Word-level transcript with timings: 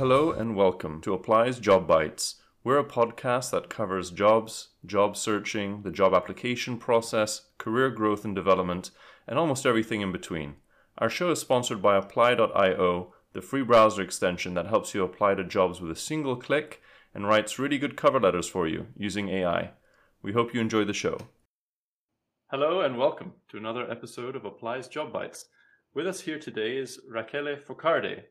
Hello 0.00 0.30
and 0.30 0.56
welcome 0.56 1.02
to 1.02 1.12
Apply's 1.12 1.58
Job 1.58 1.86
Bites. 1.86 2.36
We're 2.64 2.78
a 2.78 2.84
podcast 2.84 3.50
that 3.50 3.68
covers 3.68 4.10
jobs, 4.10 4.68
job 4.86 5.14
searching, 5.14 5.82
the 5.82 5.90
job 5.90 6.14
application 6.14 6.78
process, 6.78 7.42
career 7.58 7.90
growth 7.90 8.24
and 8.24 8.34
development, 8.34 8.92
and 9.28 9.38
almost 9.38 9.66
everything 9.66 10.00
in 10.00 10.10
between. 10.10 10.54
Our 10.96 11.10
show 11.10 11.32
is 11.32 11.40
sponsored 11.40 11.82
by 11.82 11.98
Apply.io, 11.98 13.12
the 13.34 13.42
free 13.42 13.62
browser 13.62 14.00
extension 14.00 14.54
that 14.54 14.68
helps 14.68 14.94
you 14.94 15.04
apply 15.04 15.34
to 15.34 15.44
jobs 15.44 15.82
with 15.82 15.90
a 15.90 16.00
single 16.00 16.36
click 16.36 16.80
and 17.14 17.28
writes 17.28 17.58
really 17.58 17.76
good 17.76 17.98
cover 17.98 18.18
letters 18.18 18.48
for 18.48 18.66
you 18.66 18.86
using 18.96 19.28
AI. 19.28 19.72
We 20.22 20.32
hope 20.32 20.54
you 20.54 20.62
enjoy 20.62 20.86
the 20.86 20.94
show. 20.94 21.18
Hello 22.46 22.80
and 22.80 22.96
welcome 22.96 23.34
to 23.50 23.58
another 23.58 23.90
episode 23.90 24.34
of 24.34 24.46
Apply's 24.46 24.88
Job 24.88 25.12
Bites. 25.12 25.44
With 25.92 26.06
us 26.06 26.22
here 26.22 26.38
today 26.38 26.78
is 26.78 26.98
Rachele 27.06 27.62
Focardi. 27.62 28.22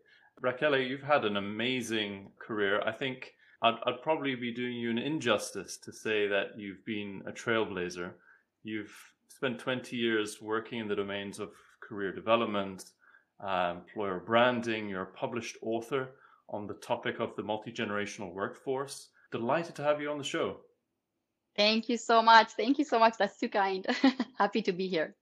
Rachele, 0.41 0.87
you've 0.87 1.03
had 1.03 1.25
an 1.25 1.37
amazing 1.37 2.31
career. 2.39 2.81
I 2.85 2.91
think 2.91 3.33
I'd, 3.61 3.75
I'd, 3.85 4.01
probably 4.01 4.35
be 4.35 4.53
doing 4.53 4.77
you 4.77 4.89
an 4.89 4.97
injustice 4.97 5.77
to 5.83 5.91
say 5.91 6.27
that 6.27 6.57
you've 6.57 6.85
been 6.85 7.21
a 7.27 7.31
trailblazer. 7.31 8.11
You've 8.63 8.95
spent 9.27 9.59
20 9.59 9.95
years 9.95 10.41
working 10.41 10.79
in 10.79 10.87
the 10.87 10.95
domains 10.95 11.39
of 11.39 11.51
career 11.81 12.13
development, 12.13 12.85
uh, 13.43 13.75
employer 13.77 14.21
branding. 14.25 14.89
You're 14.89 15.03
a 15.03 15.13
published 15.13 15.57
author 15.61 16.09
on 16.49 16.67
the 16.67 16.75
topic 16.75 17.19
of 17.19 17.35
the 17.35 17.43
multi 17.43 17.71
generational 17.71 18.33
workforce. 18.33 19.09
Delighted 19.31 19.75
to 19.75 19.83
have 19.83 20.01
you 20.01 20.09
on 20.09 20.17
the 20.17 20.23
show. 20.23 20.57
Thank 21.55 21.89
you 21.89 21.97
so 21.97 22.21
much. 22.21 22.51
Thank 22.53 22.79
you 22.79 22.85
so 22.85 22.99
much. 22.99 23.15
That's 23.17 23.37
too 23.37 23.49
kind. 23.49 23.85
Happy 24.37 24.61
to 24.61 24.71
be 24.71 24.87
here. 24.87 25.15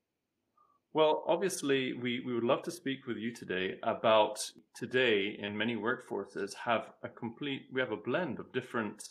Well, 0.98 1.24
obviously, 1.28 1.94
we, 1.94 2.24
we 2.26 2.34
would 2.34 2.44
love 2.44 2.64
to 2.64 2.72
speak 2.72 3.06
with 3.06 3.18
you 3.18 3.32
today 3.32 3.76
about 3.84 4.40
today 4.76 5.38
in 5.38 5.56
many 5.56 5.76
workforces 5.76 6.56
have 6.56 6.90
a 7.04 7.08
complete, 7.08 7.68
we 7.72 7.80
have 7.82 7.92
a 7.92 7.98
blend 8.04 8.40
of 8.40 8.52
different 8.52 9.10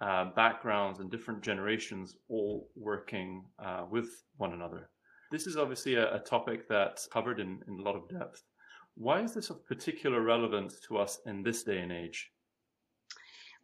uh, 0.00 0.32
backgrounds 0.34 0.98
and 0.98 1.12
different 1.12 1.44
generations 1.44 2.16
all 2.28 2.68
working 2.74 3.44
uh, 3.64 3.84
with 3.88 4.08
one 4.36 4.52
another. 4.52 4.90
This 5.30 5.46
is 5.46 5.56
obviously 5.56 5.94
a, 5.94 6.12
a 6.16 6.18
topic 6.18 6.68
that's 6.68 7.06
covered 7.06 7.38
in, 7.38 7.60
in 7.68 7.78
a 7.78 7.82
lot 7.82 7.94
of 7.94 8.08
depth. 8.08 8.42
Why 8.96 9.20
is 9.20 9.32
this 9.32 9.50
of 9.50 9.64
particular 9.64 10.22
relevance 10.22 10.80
to 10.88 10.98
us 10.98 11.20
in 11.24 11.44
this 11.44 11.62
day 11.62 11.78
and 11.78 11.92
age? 11.92 12.32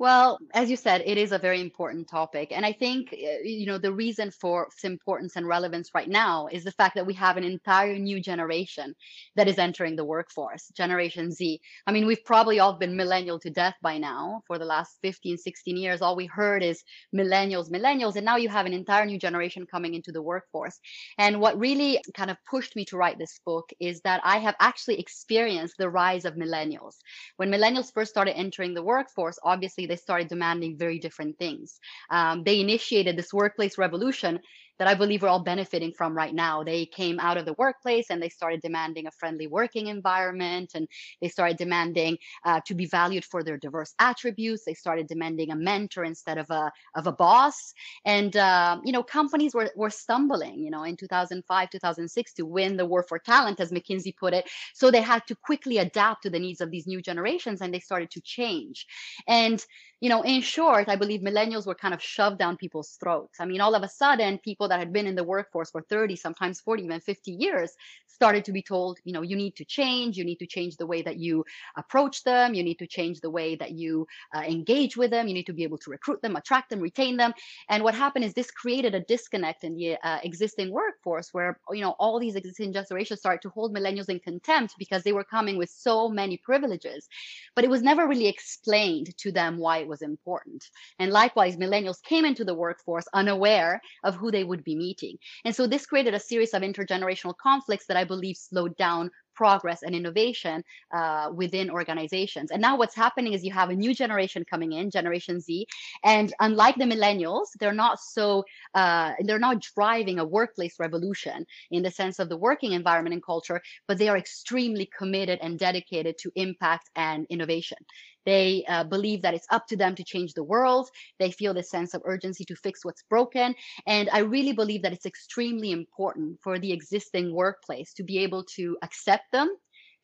Well, 0.01 0.41
as 0.53 0.71
you 0.71 0.77
said, 0.77 1.03
it 1.07 1.19
is 1.19 1.31
a 1.31 1.39
very 1.39 1.61
important 1.61 2.09
topic. 2.09 2.49
And 2.51 2.67
I 2.67 2.73
think, 2.73 3.13
uh, 3.13 3.43
you 3.45 3.65
know, 3.65 3.79
the 3.79 3.93
reason 3.93 4.33
for 4.33 4.67
its 4.67 4.83
importance 4.83 5.37
and 5.37 5.47
relevance 5.47 5.91
right 5.95 6.09
now 6.09 6.49
is 6.51 6.65
the 6.65 6.73
fact 6.73 6.97
that 6.97 7.07
we 7.07 7.15
have 7.15 7.37
an 7.37 7.45
entire 7.45 7.97
new 7.97 8.21
generation 8.21 8.97
that 9.37 9.47
is 9.47 9.57
entering 9.57 9.95
the 9.95 10.05
workforce, 10.05 10.67
Generation 10.75 11.31
Z. 11.31 11.61
I 11.87 11.93
mean, 11.93 12.07
we've 12.07 12.25
probably 12.25 12.59
all 12.59 12.73
been 12.73 12.97
millennial 12.97 13.39
to 13.39 13.51
death 13.51 13.77
by 13.83 13.99
now 13.99 14.43
for 14.49 14.59
the 14.59 14.65
last 14.65 14.99
15, 15.03 15.37
16 15.37 15.77
years. 15.77 16.03
All 16.03 16.17
we 16.17 16.27
heard 16.27 16.65
is 16.65 16.83
millennials, 17.15 17.71
millennials. 17.71 18.17
And 18.17 18.25
now 18.25 18.37
you 18.37 18.49
have 18.49 18.67
an 18.67 18.73
entire 18.73 19.07
new 19.07 19.19
generation 19.19 19.65
coming 19.65 19.95
into 19.95 20.11
the 20.11 20.23
workforce. 20.23 20.81
And 21.19 21.41
what 21.41 21.57
really 21.57 22.03
kind 22.15 22.33
of 22.33 22.37
pushed 22.51 22.75
me 22.75 22.85
to 22.87 22.97
write 22.97 23.19
this 23.19 23.39
book 23.47 23.71
is 23.79 24.01
that 24.01 24.21
I 24.25 24.39
have 24.39 24.57
actually 24.59 24.99
experienced 24.99 25.77
the 25.79 25.89
rise 25.89 26.25
of 26.25 26.35
millennials. 26.35 26.97
When 27.37 27.49
millennials 27.49 27.93
first 27.93 28.11
started 28.11 28.37
entering 28.37 28.75
the 28.75 28.83
workforce, 28.83 29.39
obviously, 29.45 29.84
they 29.87 29.97
started 29.97 30.29
demanding 30.29 30.77
very 30.77 30.99
different 30.99 31.39
things. 31.39 31.79
Um, 32.11 32.45
they 32.45 32.61
initiated 32.61 33.17
this 33.17 33.33
workplace 33.33 33.79
revolution 33.79 34.41
that 34.79 34.89
I 34.89 34.95
believe 34.95 35.23
we're 35.23 35.29
all 35.29 35.43
benefiting 35.43 35.93
from 35.93 36.17
right 36.17 36.35
now. 36.35 36.63
They 36.63 36.87
came 36.87 37.21
out 37.21 37.37
of 37.37 37.45
the 37.45 37.55
workplace 37.55 38.07
and 38.11 38.23
they 38.23 38.29
started 38.29 38.61
demanding 38.61 39.07
a 39.07 39.11
friendly 39.11 39.47
working 39.47 39.87
environment 39.87 40.73
and 40.75 40.89
they 41.21 41.29
started 41.29 41.57
demanding 41.57 42.19
uh, 42.45 42.61
to 42.67 42.75
be 42.75 42.87
valued 42.87 43.25
for 43.25 43.43
their 43.43 43.57
diverse 43.57 43.95
attributes. 43.99 44.65
They 44.65 44.75
started 44.75 45.07
demanding 45.07 45.51
a 45.51 45.57
mentor 45.57 46.05
instead 46.05 46.39
of 46.39 46.51
a, 46.51 46.73
of 46.95 47.07
a 47.07 47.13
boss. 47.13 47.75
And, 48.05 48.37
uh, 48.37 48.81
you 48.85 48.93
know, 48.93 49.03
companies 49.03 49.55
were, 49.55 49.71
were 49.77 49.91
stumbling, 49.91 50.61
you 50.61 50.71
know, 50.71 50.83
in 50.85 50.97
2005, 50.97 51.71
2006 51.71 52.33
to 52.35 52.47
win 52.47 52.77
the 52.77 52.87
war 52.87 53.03
for 53.03 53.19
talent, 53.19 53.61
as 53.61 53.71
McKinsey 53.71 54.17
put 54.17 54.35
it. 54.35 54.49
So 54.75 54.91
they 54.91 55.03
had 55.03 55.27
to 55.27 55.37
quickly 55.37 55.79
adapt 55.79 56.23
to 56.25 56.31
the 56.31 56.39
needs 56.39 56.61
of 56.61 56.71
these 56.71 56.87
new 56.87 57.01
generations 57.01 57.61
and 57.61 57.73
they 57.73 57.81
started 57.81 58.11
to 58.13 58.21
change. 58.21 58.87
And 59.29 59.65
you 60.05 60.11
know, 60.11 60.21
in 60.21 60.43
short, 60.43 60.91
I 60.91 60.97
believe 60.97 61.23
millennials 61.23 61.67
were 61.67 61.75
kind 61.75 61.95
of 61.95 62.03
shoved 62.03 62.37
down 62.37 62.59
people's 62.59 62.99
throats. 63.01 63.41
I 63.41 63.47
mean, 63.47 63.63
all 63.63 63.75
of 63.75 63.83
a 63.83 63.89
sudden, 63.89 64.37
people 64.37 64.69
that 64.69 64.79
had 64.79 64.93
been 64.93 65.07
in 65.07 65.15
the 65.15 65.25
workforce 65.25 65.71
for 65.71 65.81
30, 65.81 66.15
sometimes 66.15 66.61
40, 66.61 66.83
even 66.83 67.01
50 67.01 67.33
years 67.33 67.73
started 68.07 68.45
to 68.45 68.53
be 68.53 68.61
told, 68.61 68.99
you 69.05 69.15
know, 69.15 69.23
you 69.23 69.35
need 69.35 69.57
to 69.57 69.65
change. 69.65 70.19
You 70.19 70.25
need 70.27 70.41
to 70.41 70.47
change 70.47 70.77
the 70.77 70.87
way 70.87 71.01
that 71.01 71.17
you 71.17 71.43
approach 71.77 72.23
them. 72.23 72.53
You 72.53 72.63
need 72.63 72.79
to 72.81 72.87
change 72.87 73.21
the 73.21 73.31
way 73.31 73.57
that 73.57 73.73
you 73.73 74.07
uh, 74.35 74.41
engage 74.41 74.95
with 74.95 75.11
them. 75.11 75.27
You 75.27 75.33
need 75.33 75.47
to 75.47 75.55
be 75.55 75.65
able 75.65 75.79
to 75.79 75.91
recruit 75.91 76.21
them, 76.21 76.37
attract 76.37 76.69
them, 76.69 76.81
retain 76.81 77.17
them. 77.17 77.33
And 77.71 77.83
what 77.83 77.95
happened 77.95 78.27
is 78.27 78.35
this 78.35 78.51
created 78.51 78.95
a 78.95 79.01
disconnect 79.01 79.65
in 79.65 79.75
the 79.75 79.97
uh, 80.03 80.19
existing 80.23 80.71
workforce 80.71 81.31
where, 81.33 81.59
you 81.71 81.81
know, 81.81 81.97
all 81.99 82.21
these 82.21 82.37
existing 82.37 82.75
generations 82.75 83.21
started 83.21 83.41
to 83.41 83.49
hold 83.49 83.75
millennials 83.75 84.11
in 84.11 84.21
contempt 84.21 84.75
because 84.79 85.03
they 85.03 85.13
were 85.13 85.25
coming 85.25 85.57
with 85.57 85.71
so 85.71 86.11
many 86.11 86.37
privileges. 86.37 87.09
But 87.57 87.65
it 87.65 87.71
was 87.71 87.83
never 87.83 88.07
really 88.07 88.29
explained 88.29 89.17
to 89.19 89.33
them 89.33 89.57
why 89.57 89.79
it 89.79 89.89
was 89.89 89.94
was 89.95 90.03
important. 90.03 90.65
And 90.99 91.13
likewise, 91.13 91.57
millennials 91.57 92.03
came 92.03 92.25
into 92.25 92.45
the 92.45 92.55
workforce 92.55 93.05
unaware 93.15 93.81
of 94.03 94.17
who 94.17 94.33
they 94.33 94.43
would 94.43 94.65
be 94.65 94.75
meeting. 94.75 95.17
And 95.45 95.55
so 95.55 95.69
this 95.69 95.87
created 95.87 96.15
a 96.15 96.19
series 96.19 96.53
of 96.53 96.63
intergenerational 96.63 97.37
conflicts 97.41 97.87
that 97.87 97.97
I 97.97 98.03
believe 98.03 98.37
slowed 98.37 98.77
down 98.77 99.11
progress 99.35 99.83
and 99.83 99.95
innovation 99.95 100.65
uh, 100.93 101.31
within 101.35 101.71
organizations. 101.71 102.51
And 102.51 102.61
now 102.61 102.77
what's 102.77 102.95
happening 102.95 103.33
is 103.33 103.45
you 103.45 103.53
have 103.53 103.71
a 103.71 103.75
new 103.75 103.95
generation 103.95 104.45
coming 104.49 104.73
in, 104.73 104.91
Generation 104.91 105.41
Z, 105.41 105.67
and 106.05 106.33
unlike 106.41 106.77
the 106.77 106.85
millennials, 106.85 107.49
they're 107.59 107.73
not 107.73 108.01
so 108.01 108.45
uh, 108.75 109.13
they're 109.21 109.39
not 109.39 109.61
driving 109.75 110.19
a 110.19 110.25
workplace 110.25 110.77
revolution 110.79 111.47
in 111.71 111.83
the 111.83 111.91
sense 111.91 112.19
of 112.19 112.29
the 112.29 112.37
working 112.37 112.73
environment 112.73 113.15
and 113.15 113.25
culture, 113.25 113.61
but 113.89 113.99
they 113.99 114.09
are 114.09 114.17
extremely 114.17 114.89
committed 114.97 115.39
and 115.43 115.59
dedicated 115.59 116.17
to 116.19 116.31
impact 116.37 116.91
and 116.97 117.27
innovation. 117.31 117.79
They 118.25 118.65
uh, 118.69 118.85
believe 118.85 119.23
that 119.23 119.35
it's 119.35 119.47
up 119.51 119.67
to 119.69 119.77
them 119.77 119.95
to 119.97 120.05
change 120.05 120.35
the 120.35 120.45
world. 120.45 120.89
They 121.19 121.31
feel 121.31 121.55
this 121.55 121.71
sense 121.71 121.95
of 121.95 122.03
urgency 122.05 122.45
to 122.47 122.57
fix 122.57 122.85
what's 122.85 123.03
broken. 123.03 123.55
And 123.87 124.09
I 124.11 124.21
really 124.21 124.53
believe 124.53 124.83
that 124.83 124.93
it's 124.93 125.07
extremely 125.07 125.73
important 125.73 126.39
for 126.43 126.59
the 126.59 126.73
existing 126.73 127.35
workplace 127.35 127.93
to 127.95 128.03
be 128.03 128.19
able 128.19 128.45
to 128.57 128.77
accept 128.83 129.24
them, 129.33 129.49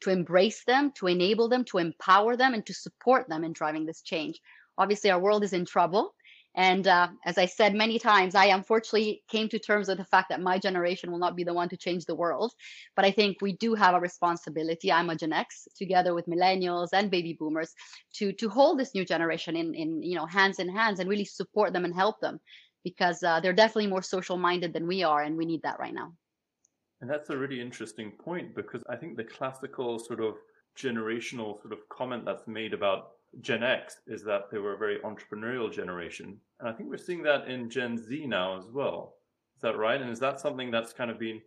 to 0.03 0.11
embrace 0.11 0.65
them, 0.65 0.93
to 0.97 1.07
enable 1.07 1.49
them, 1.49 1.65
to 1.65 1.79
empower 1.79 2.37
them, 2.37 2.55
and 2.55 2.65
to 2.67 2.75
support 2.75 3.29
them 3.29 3.45
in 3.45 3.53
driving 3.53 3.87
this 3.87 4.03
change. 4.03 4.41
Obviously, 4.79 5.11
our 5.11 5.21
world 5.21 5.45
is 5.45 5.53
in 5.53 5.65
trouble. 5.65 6.15
And 6.57 6.89
uh, 6.89 7.09
as 7.25 7.39
I 7.39 7.47
said 7.47 7.75
many 7.75 7.99
times, 8.01 8.35
I 8.35 8.47
unfortunately 8.47 9.23
came 9.29 9.49
to 9.51 9.59
terms 9.59 9.87
with 9.87 9.99
the 9.99 10.05
fact 10.05 10.31
that 10.31 10.41
my 10.41 10.59
generation 10.59 11.13
will 11.13 11.21
not 11.21 11.37
be 11.37 11.45
the 11.45 11.55
one 11.55 11.69
to 11.69 11.77
change 11.77 12.07
the 12.07 12.17
world. 12.17 12.53
But 12.97 13.05
I 13.05 13.13
think 13.13 13.37
we 13.41 13.53
do 13.53 13.75
have 13.75 13.95
a 13.95 14.01
responsibility. 14.01 14.91
I'm 14.91 15.11
a 15.11 15.17
Gen 15.17 15.33
X, 15.33 15.69
together 15.77 16.13
with 16.13 16.27
millennials 16.27 16.89
and 16.93 17.09
baby 17.11 17.37
boomers, 17.39 17.73
to 18.15 18.33
to 18.33 18.49
hold 18.49 18.81
this 18.81 18.95
new 18.97 19.05
generation 19.05 19.55
in 19.55 19.75
in 19.75 20.03
you 20.03 20.17
know 20.17 20.27
hands 20.27 20.59
in 20.59 20.69
hands 20.69 20.99
and 20.99 21.09
really 21.09 21.25
support 21.25 21.73
them 21.73 21.85
and 21.85 21.95
help 21.95 22.21
them, 22.21 22.41
because 22.83 23.23
uh, 23.23 23.39
they're 23.39 23.53
definitely 23.53 23.87
more 23.87 24.03
social 24.03 24.37
minded 24.37 24.73
than 24.73 24.89
we 24.89 25.05
are, 25.05 25.23
and 25.23 25.37
we 25.37 25.47
need 25.47 25.63
that 25.63 25.79
right 25.79 25.95
now. 25.95 26.13
And 27.01 27.09
that's 27.09 27.31
a 27.31 27.37
really 27.37 27.61
interesting 27.61 28.13
point 28.13 28.55
because 28.55 28.83
I 28.89 28.97
think 28.97 29.17
the 29.17 29.25
classical 29.25 29.99
sort 29.99 30.21
of 30.21 30.35
generational 30.77 31.61
sort 31.61 31.73
of 31.73 31.89
comment 31.89 32.25
that's 32.25 32.47
made 32.47 32.75
about 32.75 33.13
Gen 33.41 33.63
X 33.63 33.99
is 34.07 34.25
that 34.25 34.51
they 34.51 34.59
were 34.59 34.75
a 34.75 34.79
very 34.79 34.99
entrepreneurial 34.99 35.73
generation. 35.73 36.39
And 36.59 36.69
I 36.69 36.73
think 36.73 36.91
we're 36.91 36.99
seeing 36.99 37.23
that 37.23 37.49
in 37.49 37.71
Gen 37.71 37.97
Z 37.97 38.27
now 38.27 38.59
as 38.59 38.67
well. 38.67 39.15
Is 39.57 39.63
that 39.63 39.77
right? 39.77 40.01
And 40.01 40.11
is 40.11 40.21
that 40.21 40.41
something 40.41 40.71
that's 40.71 40.93
kind 40.93 41.11
of 41.11 41.19
been, 41.19 41.41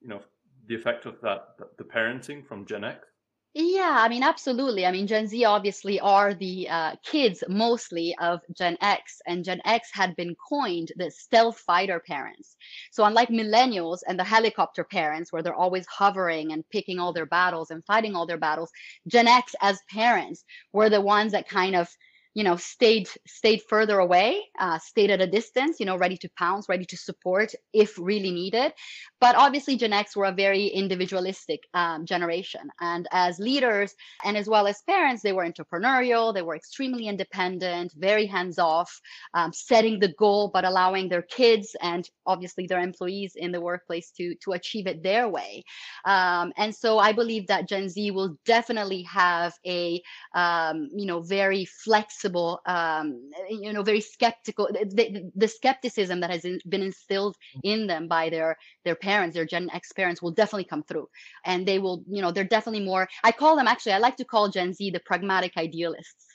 you 0.00 0.08
know, 0.08 0.20
the 0.66 0.74
effect 0.74 1.06
of 1.06 1.20
that, 1.22 1.56
the 1.78 1.84
parenting 1.84 2.46
from 2.46 2.66
Gen 2.66 2.84
X? 2.84 3.09
Yeah, 3.52 3.96
I 4.00 4.08
mean, 4.08 4.22
absolutely. 4.22 4.86
I 4.86 4.92
mean, 4.92 5.08
Gen 5.08 5.26
Z 5.26 5.44
obviously 5.44 5.98
are 5.98 6.34
the 6.34 6.68
uh, 6.68 6.94
kids 7.04 7.42
mostly 7.48 8.14
of 8.20 8.40
Gen 8.56 8.76
X, 8.80 9.20
and 9.26 9.44
Gen 9.44 9.60
X 9.64 9.90
had 9.92 10.14
been 10.14 10.36
coined 10.48 10.92
the 10.96 11.10
stealth 11.10 11.58
fighter 11.58 11.98
parents. 11.98 12.56
So, 12.92 13.04
unlike 13.04 13.28
millennials 13.28 14.00
and 14.06 14.16
the 14.16 14.24
helicopter 14.24 14.84
parents, 14.84 15.32
where 15.32 15.42
they're 15.42 15.54
always 15.54 15.84
hovering 15.88 16.52
and 16.52 16.68
picking 16.70 17.00
all 17.00 17.12
their 17.12 17.26
battles 17.26 17.72
and 17.72 17.84
fighting 17.84 18.14
all 18.14 18.24
their 18.26 18.38
battles, 18.38 18.70
Gen 19.08 19.26
X 19.26 19.54
as 19.60 19.80
parents 19.90 20.44
were 20.72 20.88
the 20.88 21.00
ones 21.00 21.32
that 21.32 21.48
kind 21.48 21.74
of 21.74 21.88
you 22.34 22.44
know 22.44 22.56
stayed 22.56 23.08
stayed 23.26 23.60
further 23.68 23.98
away 23.98 24.40
uh, 24.58 24.78
stayed 24.78 25.10
at 25.10 25.20
a 25.20 25.26
distance 25.26 25.80
you 25.80 25.86
know 25.86 25.96
ready 25.96 26.16
to 26.16 26.28
pounce 26.38 26.68
ready 26.68 26.84
to 26.84 26.96
support 26.96 27.52
if 27.72 27.98
really 27.98 28.30
needed. 28.30 28.72
But 29.20 29.36
obviously 29.36 29.76
gen 29.76 29.92
x 29.92 30.16
were 30.16 30.26
a 30.26 30.32
very 30.32 30.66
individualistic 30.66 31.60
um, 31.74 32.06
generation. 32.06 32.68
And 32.80 33.08
as 33.12 33.38
leaders 33.38 33.94
and 34.24 34.36
as 34.36 34.48
well 34.48 34.66
as 34.66 34.82
parents 34.82 35.22
they 35.22 35.32
were 35.32 35.44
entrepreneurial 35.44 36.32
they 36.32 36.42
were 36.42 36.54
extremely 36.56 37.08
independent 37.08 37.92
very 37.96 38.26
hands 38.26 38.58
off 38.58 39.00
um, 39.34 39.52
setting 39.52 39.98
the 39.98 40.12
goal 40.18 40.50
but 40.52 40.64
allowing 40.64 41.08
their 41.08 41.22
kids 41.22 41.74
and 41.82 42.08
obviously 42.26 42.66
their 42.66 42.80
employees 42.80 43.32
in 43.36 43.50
the 43.50 43.60
workplace 43.60 44.10
to 44.12 44.34
to 44.42 44.52
achieve 44.52 44.86
it 44.86 45.02
their 45.02 45.28
way. 45.28 45.64
Um, 46.04 46.52
and 46.56 46.74
so 46.74 46.98
i 46.98 47.12
believe 47.12 47.46
that 47.48 47.68
gen 47.68 47.88
z 47.88 48.10
will 48.10 48.36
definitely 48.44 49.02
have 49.02 49.52
a 49.66 50.00
um, 50.34 50.88
you 50.94 51.06
know 51.06 51.20
very 51.20 51.64
flexible 51.64 52.19
flexible, 52.20 52.60
um, 52.66 53.30
you 53.48 53.72
know, 53.72 53.82
very 53.82 54.00
skeptical. 54.00 54.68
The, 54.72 55.30
the, 55.34 55.48
skepticism 55.48 56.20
that 56.20 56.30
has 56.30 56.42
been 56.68 56.82
instilled 56.82 57.36
in 57.64 57.86
them 57.86 58.08
by 58.08 58.30
their 58.30 58.56
their 58.84 58.94
parents, 58.94 59.34
their 59.34 59.46
Gen 59.46 59.68
X 59.72 59.92
parents, 59.92 60.22
will 60.22 60.32
definitely 60.32 60.64
come 60.64 60.82
through, 60.82 61.08
and 61.44 61.66
they 61.66 61.78
will, 61.78 62.02
you 62.08 62.22
know, 62.22 62.30
they're 62.30 62.44
definitely 62.44 62.84
more. 62.84 63.08
I 63.24 63.32
call 63.32 63.56
them 63.56 63.66
actually. 63.66 63.92
I 63.92 63.98
like 63.98 64.16
to 64.16 64.24
call 64.24 64.48
Gen 64.48 64.72
Z 64.72 64.90
the 64.90 65.00
pragmatic 65.00 65.52
idealists 65.56 66.26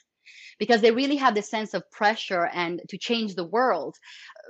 because 0.58 0.80
they 0.80 0.90
really 0.90 1.16
have 1.16 1.34
this 1.34 1.50
sense 1.50 1.74
of 1.74 1.88
pressure 1.90 2.46
and 2.52 2.80
to 2.88 2.98
change 2.98 3.34
the 3.34 3.44
world 3.44 3.94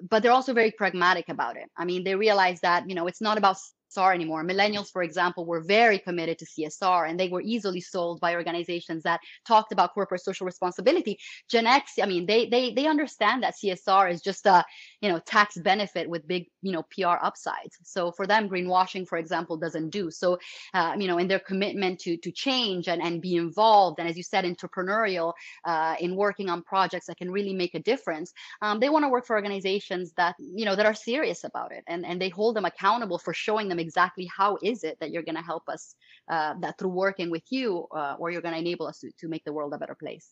but 0.09 0.23
they're 0.23 0.33
also 0.33 0.55
very 0.55 0.71
pragmatic 0.71 1.29
about 1.29 1.57
it 1.57 1.69
i 1.77 1.85
mean 1.85 2.03
they 2.03 2.15
realize 2.15 2.61
that 2.61 2.89
you 2.89 2.95
know 2.95 3.07
it's 3.07 3.21
not 3.21 3.37
about 3.37 3.57
CSR 3.91 4.15
anymore. 4.15 4.45
Millennials, 4.45 4.91
for 4.91 5.03
example, 5.03 5.45
were 5.47 5.61
very 5.61 5.99
committed 5.99 6.39
to 6.39 6.47
CSR 6.47 7.09
and 7.09 7.19
they 7.19 7.29
were 7.29 7.43
easily 7.43 7.81
sold 7.81 8.21
by 8.21 8.35
organizations 8.35 9.03
that 9.05 9.21
talked 9.47 9.73
about 9.73 9.95
corporate 9.95 10.23
social 10.23 10.47
responsibility. 10.47 11.19
Gen 11.49 11.67
X, 11.67 11.93
I 12.01 12.07
mean, 12.07 12.27
they 12.27 12.49
they 12.49 12.73
they 12.73 12.87
understand 12.87 13.43
that 13.43 13.55
CSR 13.57 14.13
is 14.13 14.21
just 14.21 14.47
a 14.47 14.65
you 15.01 15.09
know 15.09 15.19
tax 15.21 15.57
benefit 15.59 16.09
with 16.09 16.27
big 16.27 16.47
you 16.63 16.73
know 16.73 16.85
PR 16.91 17.17
upsides. 17.23 17.77
So 17.83 18.13
for 18.13 18.27
them, 18.27 18.49
greenwashing, 18.49 19.07
for 19.07 19.19
example, 19.19 19.57
doesn't 19.57 19.91
do. 19.91 20.11
So 20.11 20.39
uh, 20.75 20.95
you 20.99 21.09
know, 21.09 21.19
in 21.19 21.29
their 21.29 21.41
commitment 21.41 22.01
to 22.01 22.17
to 22.19 22.31
change 22.31 22.89
and 22.89 23.03
and 23.03 23.21
be 23.21 23.37
involved 23.37 23.99
and 23.99 24.09
as 24.09 24.17
you 24.17 24.23
said, 24.23 24.45
entrepreneurial 24.45 25.33
uh, 25.65 25.95
in 26.01 26.17
working 26.17 26.49
on 26.49 26.63
projects 26.63 27.07
that 27.07 27.17
can 27.17 27.31
really 27.31 27.55
make 27.55 27.75
a 27.75 27.81
difference, 27.81 28.33
um, 28.63 28.81
they 28.81 28.89
want 28.89 29.05
to 29.05 29.09
work 29.09 29.27
for 29.27 29.37
organizations 29.37 30.13
that 30.17 30.35
you 30.39 30.65
know 30.65 30.77
that 30.77 30.87
are 30.87 30.95
serious 30.95 31.45
about 31.45 31.73
it 31.73 31.85
and 31.87 32.05
and 32.05 32.21
they 32.21 32.29
hold 32.29 32.57
them 32.57 32.65
accountable 32.65 33.19
for 33.19 33.33
showing 33.33 33.69
them 33.69 33.79
exactly 33.87 34.27
how 34.27 34.59
is 34.63 34.85
it 34.85 34.99
that 35.01 35.11
you're 35.11 35.23
going 35.23 35.37
to 35.37 35.43
help 35.43 35.69
us 35.69 35.95
uh, 36.29 36.55
that 36.61 36.79
through 36.79 36.91
working 36.91 37.31
with 37.31 37.45
you 37.51 37.87
uh, 37.95 38.17
or 38.19 38.31
you're 38.31 38.43
going 38.43 38.55
to 38.55 38.61
enable 38.61 38.87
us 38.87 38.99
to, 39.01 39.11
to 39.21 39.29
make 39.29 39.45
the 39.45 39.53
world 39.53 39.73
a 39.75 39.79
better 39.79 39.95
place? 39.95 40.29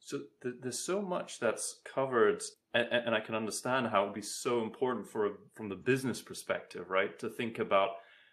So 0.00 0.20
th- 0.42 0.56
there's 0.62 0.78
so 0.78 1.02
much 1.02 1.40
that's 1.40 1.80
covered 1.84 2.42
and, 2.72 2.86
and, 2.90 3.14
i 3.14 3.20
can 3.20 3.34
understand 3.34 3.88
how 3.88 4.02
it 4.02 4.06
would 4.06 4.14
be 4.14 4.22
so 4.22 4.62
important 4.62 5.06
for 5.06 5.22
from 5.54 5.68
the 5.68 5.74
business 5.74 6.20
perspective 6.22 6.90
right? 6.90 7.18
To 7.18 7.28
think 7.28 7.58
about 7.58 7.90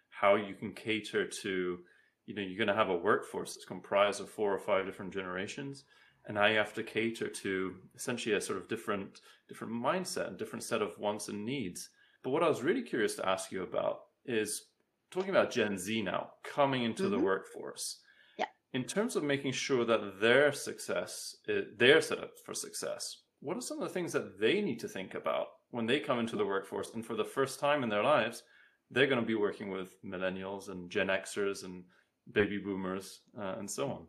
how 0.08 0.36
you 0.36 0.54
can 0.54 0.72
cater 0.72 1.26
to 1.42 1.78
you 2.26 2.34
know 2.34 2.42
you're 2.42 2.56
going 2.56 2.74
to 2.74 2.82
have 2.82 2.90
a 2.90 2.96
workforce 2.96 3.54
that's 3.54 3.64
comprised 3.64 4.20
of 4.20 4.30
four 4.30 4.52
or 4.52 4.58
five 4.58 4.86
different 4.86 5.12
generations 5.12 5.84
and 6.26 6.34
now 6.34 6.46
you 6.46 6.58
have 6.58 6.74
to 6.74 6.82
cater 6.82 7.28
to 7.28 7.74
essentially 7.94 8.34
a 8.34 8.40
sort 8.40 8.58
of 8.58 8.68
different 8.68 9.20
different 9.48 9.72
mindset 9.72 10.28
and 10.28 10.36
different 10.38 10.62
set 10.62 10.82
of 10.82 10.98
wants 10.98 11.28
and 11.28 11.44
needs 11.44 11.90
but 12.26 12.32
what 12.32 12.42
I 12.42 12.48
was 12.48 12.64
really 12.64 12.82
curious 12.82 13.14
to 13.14 13.28
ask 13.28 13.52
you 13.52 13.62
about 13.62 14.00
is 14.24 14.64
talking 15.12 15.30
about 15.30 15.52
Gen 15.52 15.78
Z 15.78 16.02
now 16.02 16.30
coming 16.42 16.82
into 16.82 17.04
mm-hmm. 17.04 17.12
the 17.12 17.20
workforce. 17.20 18.00
Yeah. 18.36 18.46
In 18.72 18.82
terms 18.82 19.14
of 19.14 19.22
making 19.22 19.52
sure 19.52 19.84
that 19.84 20.18
their 20.20 20.50
success, 20.50 21.36
they're 21.78 22.00
set 22.00 22.18
up 22.18 22.32
for 22.44 22.52
success, 22.52 23.18
what 23.38 23.56
are 23.56 23.60
some 23.60 23.80
of 23.80 23.86
the 23.86 23.94
things 23.94 24.12
that 24.12 24.40
they 24.40 24.60
need 24.60 24.80
to 24.80 24.88
think 24.88 25.14
about 25.14 25.46
when 25.70 25.86
they 25.86 26.00
come 26.00 26.18
into 26.18 26.34
the 26.34 26.44
workforce 26.44 26.90
and 26.94 27.06
for 27.06 27.14
the 27.14 27.24
first 27.24 27.60
time 27.60 27.84
in 27.84 27.88
their 27.88 28.02
lives, 28.02 28.42
they're 28.90 29.06
going 29.06 29.20
to 29.20 29.24
be 29.24 29.36
working 29.36 29.70
with 29.70 29.94
millennials 30.04 30.68
and 30.68 30.90
Gen 30.90 31.06
Xers 31.06 31.62
and 31.62 31.84
baby 32.32 32.58
boomers 32.58 33.20
uh, 33.38 33.54
and 33.56 33.70
so 33.70 33.88
on? 33.88 34.06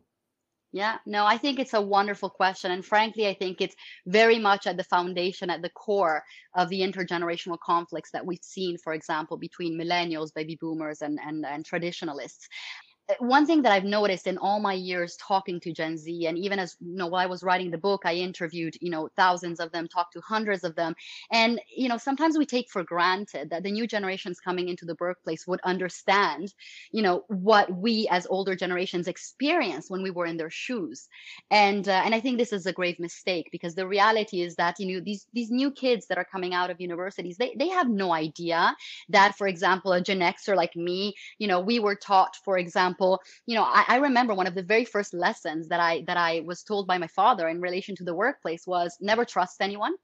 Yeah, 0.70 0.98
no, 1.06 1.24
I 1.24 1.38
think 1.38 1.58
it's 1.58 1.72
a 1.72 1.80
wonderful 1.80 2.28
question. 2.28 2.70
And 2.70 2.84
frankly, 2.84 3.26
I 3.26 3.32
think 3.32 3.62
it's 3.62 3.74
very 4.06 4.38
much 4.38 4.66
at 4.66 4.76
the 4.76 4.84
foundation, 4.84 5.48
at 5.48 5.62
the 5.62 5.70
core 5.70 6.22
of 6.54 6.68
the 6.68 6.80
intergenerational 6.80 7.58
conflicts 7.58 8.10
that 8.10 8.26
we've 8.26 8.42
seen, 8.42 8.76
for 8.76 8.92
example, 8.92 9.38
between 9.38 9.80
millennials, 9.80 10.34
baby 10.34 10.58
boomers, 10.60 11.00
and, 11.00 11.18
and, 11.24 11.46
and 11.46 11.64
traditionalists 11.64 12.48
one 13.20 13.46
thing 13.46 13.62
that 13.62 13.72
I've 13.72 13.84
noticed 13.84 14.26
in 14.26 14.36
all 14.38 14.60
my 14.60 14.74
years 14.74 15.16
talking 15.16 15.60
to 15.60 15.72
Gen 15.72 15.96
Z, 15.96 16.26
and 16.26 16.36
even 16.38 16.58
as 16.58 16.76
you 16.80 16.94
know, 16.96 17.06
while 17.06 17.22
I 17.22 17.26
was 17.26 17.42
writing 17.42 17.70
the 17.70 17.78
book, 17.78 18.02
I 18.04 18.14
interviewed 18.14 18.76
you 18.80 18.90
know 18.90 19.08
thousands 19.16 19.60
of 19.60 19.72
them, 19.72 19.88
talked 19.88 20.12
to 20.12 20.20
hundreds 20.20 20.62
of 20.62 20.74
them, 20.76 20.94
and 21.32 21.60
you 21.74 21.88
know 21.88 21.96
sometimes 21.96 22.36
we 22.36 22.44
take 22.44 22.70
for 22.70 22.84
granted 22.84 23.50
that 23.50 23.62
the 23.62 23.70
new 23.70 23.86
generations 23.86 24.40
coming 24.40 24.68
into 24.68 24.84
the 24.84 24.96
workplace 25.00 25.46
would 25.46 25.60
understand, 25.64 26.52
you 26.92 27.00
know, 27.02 27.24
what 27.28 27.74
we 27.74 28.06
as 28.10 28.26
older 28.26 28.54
generations 28.54 29.08
experienced 29.08 29.90
when 29.90 30.02
we 30.02 30.10
were 30.10 30.26
in 30.26 30.36
their 30.36 30.50
shoes, 30.50 31.08
and 31.50 31.88
uh, 31.88 32.02
and 32.04 32.14
I 32.14 32.20
think 32.20 32.38
this 32.38 32.52
is 32.52 32.66
a 32.66 32.72
grave 32.72 32.98
mistake 32.98 33.48
because 33.52 33.74
the 33.74 33.86
reality 33.86 34.42
is 34.42 34.56
that 34.56 34.78
you 34.78 34.94
know 34.96 35.00
these 35.04 35.26
these 35.32 35.50
new 35.50 35.70
kids 35.70 36.06
that 36.08 36.18
are 36.18 36.24
coming 36.30 36.52
out 36.52 36.70
of 36.70 36.80
universities, 36.80 37.38
they 37.38 37.54
they 37.58 37.68
have 37.68 37.88
no 37.88 38.12
idea 38.12 38.76
that, 39.08 39.36
for 39.36 39.46
example, 39.46 39.92
a 39.92 40.00
Gen 40.02 40.20
Xer 40.20 40.54
like 40.56 40.76
me, 40.76 41.14
you 41.38 41.46
know, 41.48 41.60
we 41.60 41.78
were 41.78 41.94
taught, 41.94 42.36
for 42.44 42.58
example 42.58 42.97
example, 42.98 43.22
you 43.46 43.54
know, 43.54 43.64
I, 43.64 43.84
I 43.88 43.96
remember 43.96 44.34
one 44.34 44.46
of 44.46 44.54
the 44.54 44.62
very 44.62 44.84
first 44.84 45.14
lessons 45.14 45.68
that 45.68 45.80
I 45.80 46.04
that 46.06 46.16
I 46.16 46.40
was 46.46 46.62
told 46.62 46.86
by 46.86 46.98
my 46.98 47.08
father 47.08 47.48
in 47.48 47.60
relation 47.60 47.96
to 47.96 48.04
the 48.04 48.14
workplace 48.14 48.66
was 48.66 48.96
never 49.00 49.24
trust 49.24 49.60
anyone. 49.60 49.94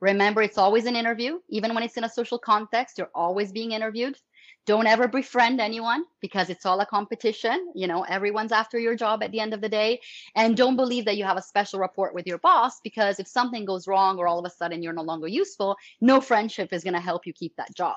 Remember, 0.00 0.42
it's 0.42 0.58
always 0.58 0.86
an 0.86 0.96
interview. 0.96 1.38
Even 1.48 1.74
when 1.74 1.82
it's 1.82 1.96
in 1.96 2.04
a 2.04 2.08
social 2.08 2.38
context, 2.38 2.98
you're 2.98 3.10
always 3.14 3.52
being 3.52 3.72
interviewed. 3.72 4.16
Don't 4.66 4.86
ever 4.86 5.06
befriend 5.06 5.60
anyone 5.60 6.04
because 6.20 6.50
it's 6.50 6.66
all 6.66 6.80
a 6.80 6.86
competition. 6.86 7.72
You 7.74 7.86
know, 7.86 8.02
everyone's 8.02 8.52
after 8.52 8.78
your 8.78 8.96
job 8.96 9.22
at 9.22 9.30
the 9.30 9.38
end 9.40 9.54
of 9.54 9.60
the 9.60 9.68
day. 9.68 10.00
And 10.34 10.56
don't 10.56 10.76
believe 10.76 11.04
that 11.04 11.16
you 11.16 11.24
have 11.24 11.36
a 11.36 11.42
special 11.42 11.78
rapport 11.78 12.10
with 12.12 12.26
your 12.26 12.38
boss 12.38 12.80
because 12.82 13.20
if 13.20 13.28
something 13.28 13.64
goes 13.64 13.86
wrong 13.86 14.18
or 14.18 14.26
all 14.26 14.38
of 14.38 14.44
a 14.44 14.50
sudden 14.50 14.82
you're 14.82 14.92
no 14.92 15.02
longer 15.02 15.28
useful, 15.28 15.76
no 16.00 16.20
friendship 16.20 16.72
is 16.72 16.82
going 16.82 16.94
to 16.94 17.00
help 17.00 17.26
you 17.26 17.32
keep 17.32 17.54
that 17.56 17.74
job. 17.76 17.96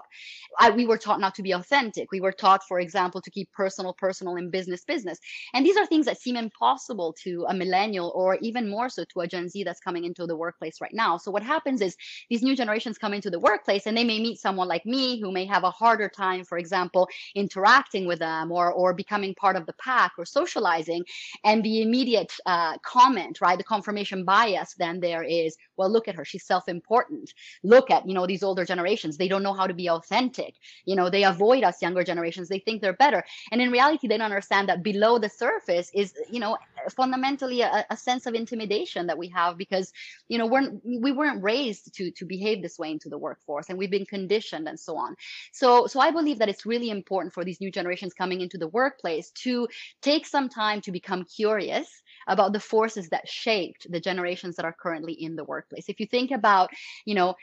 I, 0.60 0.70
we 0.70 0.86
were 0.86 0.98
taught 0.98 1.20
not 1.20 1.36
to 1.36 1.44
be 1.44 1.52
authentic. 1.54 2.12
We 2.12 2.22
were 2.22 2.32
taught, 2.32 2.64
for 2.68 2.80
example, 2.80 3.22
to 3.22 3.32
keep 3.32 3.52
personal, 3.52 3.94
personal 3.94 4.36
and 4.36 4.52
business, 4.52 4.84
business. 4.84 5.20
And 5.54 5.66
these 5.66 5.78
are 5.78 5.86
things 5.86 6.06
that 6.06 6.22
seem 6.22 6.36
impossible 6.36 7.16
to 7.24 7.46
a 7.48 7.54
millennial 7.54 8.12
or 8.16 8.38
even 8.42 8.70
more 8.70 8.90
so 8.90 9.06
to 9.06 9.22
a 9.22 9.28
Gen 9.28 9.50
Z 9.50 9.64
that's 9.64 9.80
coming 9.80 10.06
into 10.06 10.28
the 10.28 10.38
workplace 10.38 10.82
right 10.82 10.94
now. 10.94 11.18
So 11.18 11.32
what 11.32 11.44
happens 11.44 11.82
is 11.82 11.96
these 12.30 12.44
new 12.44 12.56
generations 12.56 12.98
come 12.98 13.14
into 13.14 13.30
the 13.30 13.40
workplace 13.40 13.86
and 13.86 13.98
they 13.98 14.04
may 14.04 14.20
meet 14.20 14.40
someone 14.40 14.68
like 14.68 14.86
me 14.86 15.20
who 15.20 15.32
may 15.32 15.46
have 15.46 15.64
a 15.64 15.72
harder 15.72 16.10
time, 16.10 16.39
for 16.44 16.58
example, 16.58 17.08
interacting 17.36 18.06
with 18.06 18.20
them 18.20 18.52
or, 18.52 18.72
or 18.72 18.94
becoming 18.94 19.36
part 19.36 19.56
of 19.56 19.66
the 19.66 19.74
pack 19.74 20.14
or 20.18 20.26
socializing. 20.26 21.04
And 21.44 21.64
the 21.64 21.82
immediate 21.82 22.34
uh, 22.46 22.78
comment, 22.80 23.42
right, 23.42 23.58
the 23.58 23.64
confirmation 23.64 24.26
bias 24.26 24.76
then 24.78 25.00
there 25.00 25.24
is, 25.24 25.58
well, 25.78 25.90
look 25.90 26.08
at 26.08 26.16
her, 26.16 26.26
she's 26.26 26.46
self-important. 26.46 27.34
Look 27.64 27.92
at, 27.92 28.08
you 28.08 28.14
know, 28.14 28.28
these 28.28 28.44
older 28.44 28.66
generations, 28.66 29.18
they 29.18 29.28
don't 29.28 29.44
know 29.44 29.54
how 29.54 29.68
to 29.68 29.74
be 29.74 29.90
authentic. 29.90 30.56
You 30.86 30.96
know, 30.96 31.10
they 31.10 31.24
avoid 31.24 31.64
us 31.64 31.82
younger 31.82 32.04
generations, 32.04 32.50
they 32.50 32.60
think 32.60 32.82
they're 32.82 32.94
better. 32.94 33.24
And 33.52 33.62
in 33.62 33.72
reality, 33.72 34.08
they 34.08 34.18
don't 34.18 34.26
understand 34.26 34.70
that 34.70 34.84
below 34.84 35.18
the 35.20 35.30
surface 35.30 35.90
is, 35.94 36.14
you 36.30 36.40
know, 36.40 36.58
fundamentally 36.96 37.62
a, 37.62 37.86
a 37.90 37.98
sense 37.98 38.26
of 38.26 38.34
intimidation 38.34 39.08
that 39.08 39.18
we 39.18 39.28
have 39.30 39.58
because, 39.58 39.92
you 40.28 40.38
know, 40.38 40.46
we're, 40.46 40.72
we 40.84 41.12
weren't 41.12 41.44
raised 41.44 41.94
to, 41.96 42.12
to 42.12 42.26
behave 42.26 42.62
this 42.62 42.78
way 42.78 42.92
into 42.92 43.10
the 43.10 43.18
workforce 43.18 43.70
and 43.70 43.78
we've 43.78 43.92
been 43.92 44.06
conditioned 44.06 44.68
and 44.68 44.80
so 44.80 44.96
on. 44.98 45.16
So, 45.52 45.88
so 45.88 46.00
I 46.00 46.12
believe 46.12 46.29
that 46.38 46.50
it's 46.50 46.66
really 46.66 46.90
important 46.90 47.34
for 47.34 47.44
these 47.44 47.60
new 47.60 47.72
generations 47.72 48.14
coming 48.14 48.42
into 48.42 48.58
the 48.58 48.68
workplace 48.68 49.32
to 49.32 49.68
take 50.02 50.26
some 50.26 50.48
time 50.48 50.82
to 50.82 50.92
become 50.92 51.26
curious 51.26 51.90
about 52.28 52.54
the 52.54 52.60
forces 52.60 53.10
that 53.10 53.28
shaped 53.28 53.88
the 53.90 54.00
generations 54.00 54.56
that 54.56 54.66
are 54.66 54.76
currently 54.80 55.14
in 55.14 55.36
the 55.36 55.44
workplace. 55.44 55.90
If 55.90 56.00
you 56.00 56.06
think 56.06 56.32
about, 56.32 56.70
you 57.06 57.16
know, 57.16 57.36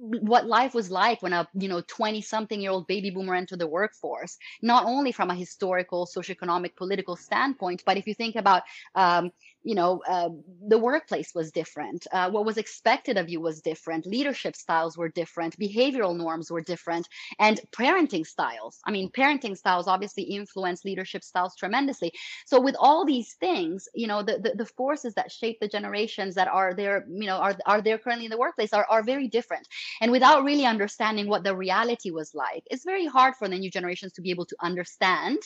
what 0.00 0.46
life 0.46 0.74
was 0.74 0.90
like 0.90 1.22
when 1.22 1.32
a 1.32 1.46
you 1.54 1.68
know 1.68 1.82
20 1.86 2.20
something 2.20 2.60
year 2.60 2.70
old 2.70 2.86
baby 2.86 3.10
boomer 3.10 3.34
entered 3.34 3.58
the 3.58 3.66
workforce 3.66 4.36
not 4.62 4.84
only 4.84 5.12
from 5.12 5.30
a 5.30 5.34
historical 5.34 6.06
socioeconomic 6.06 6.76
political 6.76 7.16
standpoint 7.16 7.82
but 7.86 7.96
if 7.96 8.06
you 8.06 8.14
think 8.14 8.36
about 8.36 8.62
um, 8.94 9.30
you 9.62 9.74
know 9.74 10.02
uh, 10.06 10.28
the 10.68 10.78
workplace 10.78 11.34
was 11.34 11.50
different 11.50 12.06
uh, 12.12 12.30
what 12.30 12.44
was 12.44 12.58
expected 12.58 13.16
of 13.16 13.28
you 13.28 13.40
was 13.40 13.60
different 13.60 14.06
leadership 14.06 14.54
styles 14.54 14.96
were 14.96 15.08
different 15.08 15.58
behavioral 15.58 16.16
norms 16.16 16.50
were 16.50 16.60
different 16.60 17.08
and 17.38 17.60
parenting 17.72 18.26
styles. 18.26 18.80
I 18.84 18.90
mean 18.90 19.10
parenting 19.10 19.56
styles 19.56 19.88
obviously 19.88 20.24
influence 20.24 20.84
leadership 20.84 21.24
styles 21.24 21.56
tremendously. 21.56 22.12
So 22.46 22.60
with 22.60 22.76
all 22.78 23.04
these 23.04 23.34
things 23.40 23.88
you 23.94 24.06
know 24.06 24.22
the, 24.22 24.38
the, 24.38 24.54
the 24.56 24.66
forces 24.66 25.14
that 25.14 25.32
shape 25.32 25.58
the 25.60 25.68
generations 25.68 26.34
that 26.34 26.48
are 26.48 26.74
there 26.74 27.06
you 27.08 27.26
know 27.26 27.36
are, 27.36 27.56
are 27.66 27.80
there 27.80 27.98
currently 27.98 28.26
in 28.26 28.30
the 28.30 28.38
workplace 28.38 28.72
are, 28.72 28.86
are 28.90 29.02
very 29.02 29.28
different 29.28 29.66
And 30.00 30.12
without 30.12 30.44
really 30.44 30.64
understanding 30.64 31.28
what 31.28 31.44
the 31.44 31.56
reality 31.56 32.10
was 32.10 32.34
like, 32.34 32.62
it's 32.70 32.84
very 32.84 33.06
hard 33.06 33.34
for 33.36 33.48
the 33.48 33.58
new 33.58 33.70
generations 33.70 34.12
to 34.14 34.22
be 34.22 34.30
able 34.30 34.46
to 34.46 34.56
understand 34.60 35.38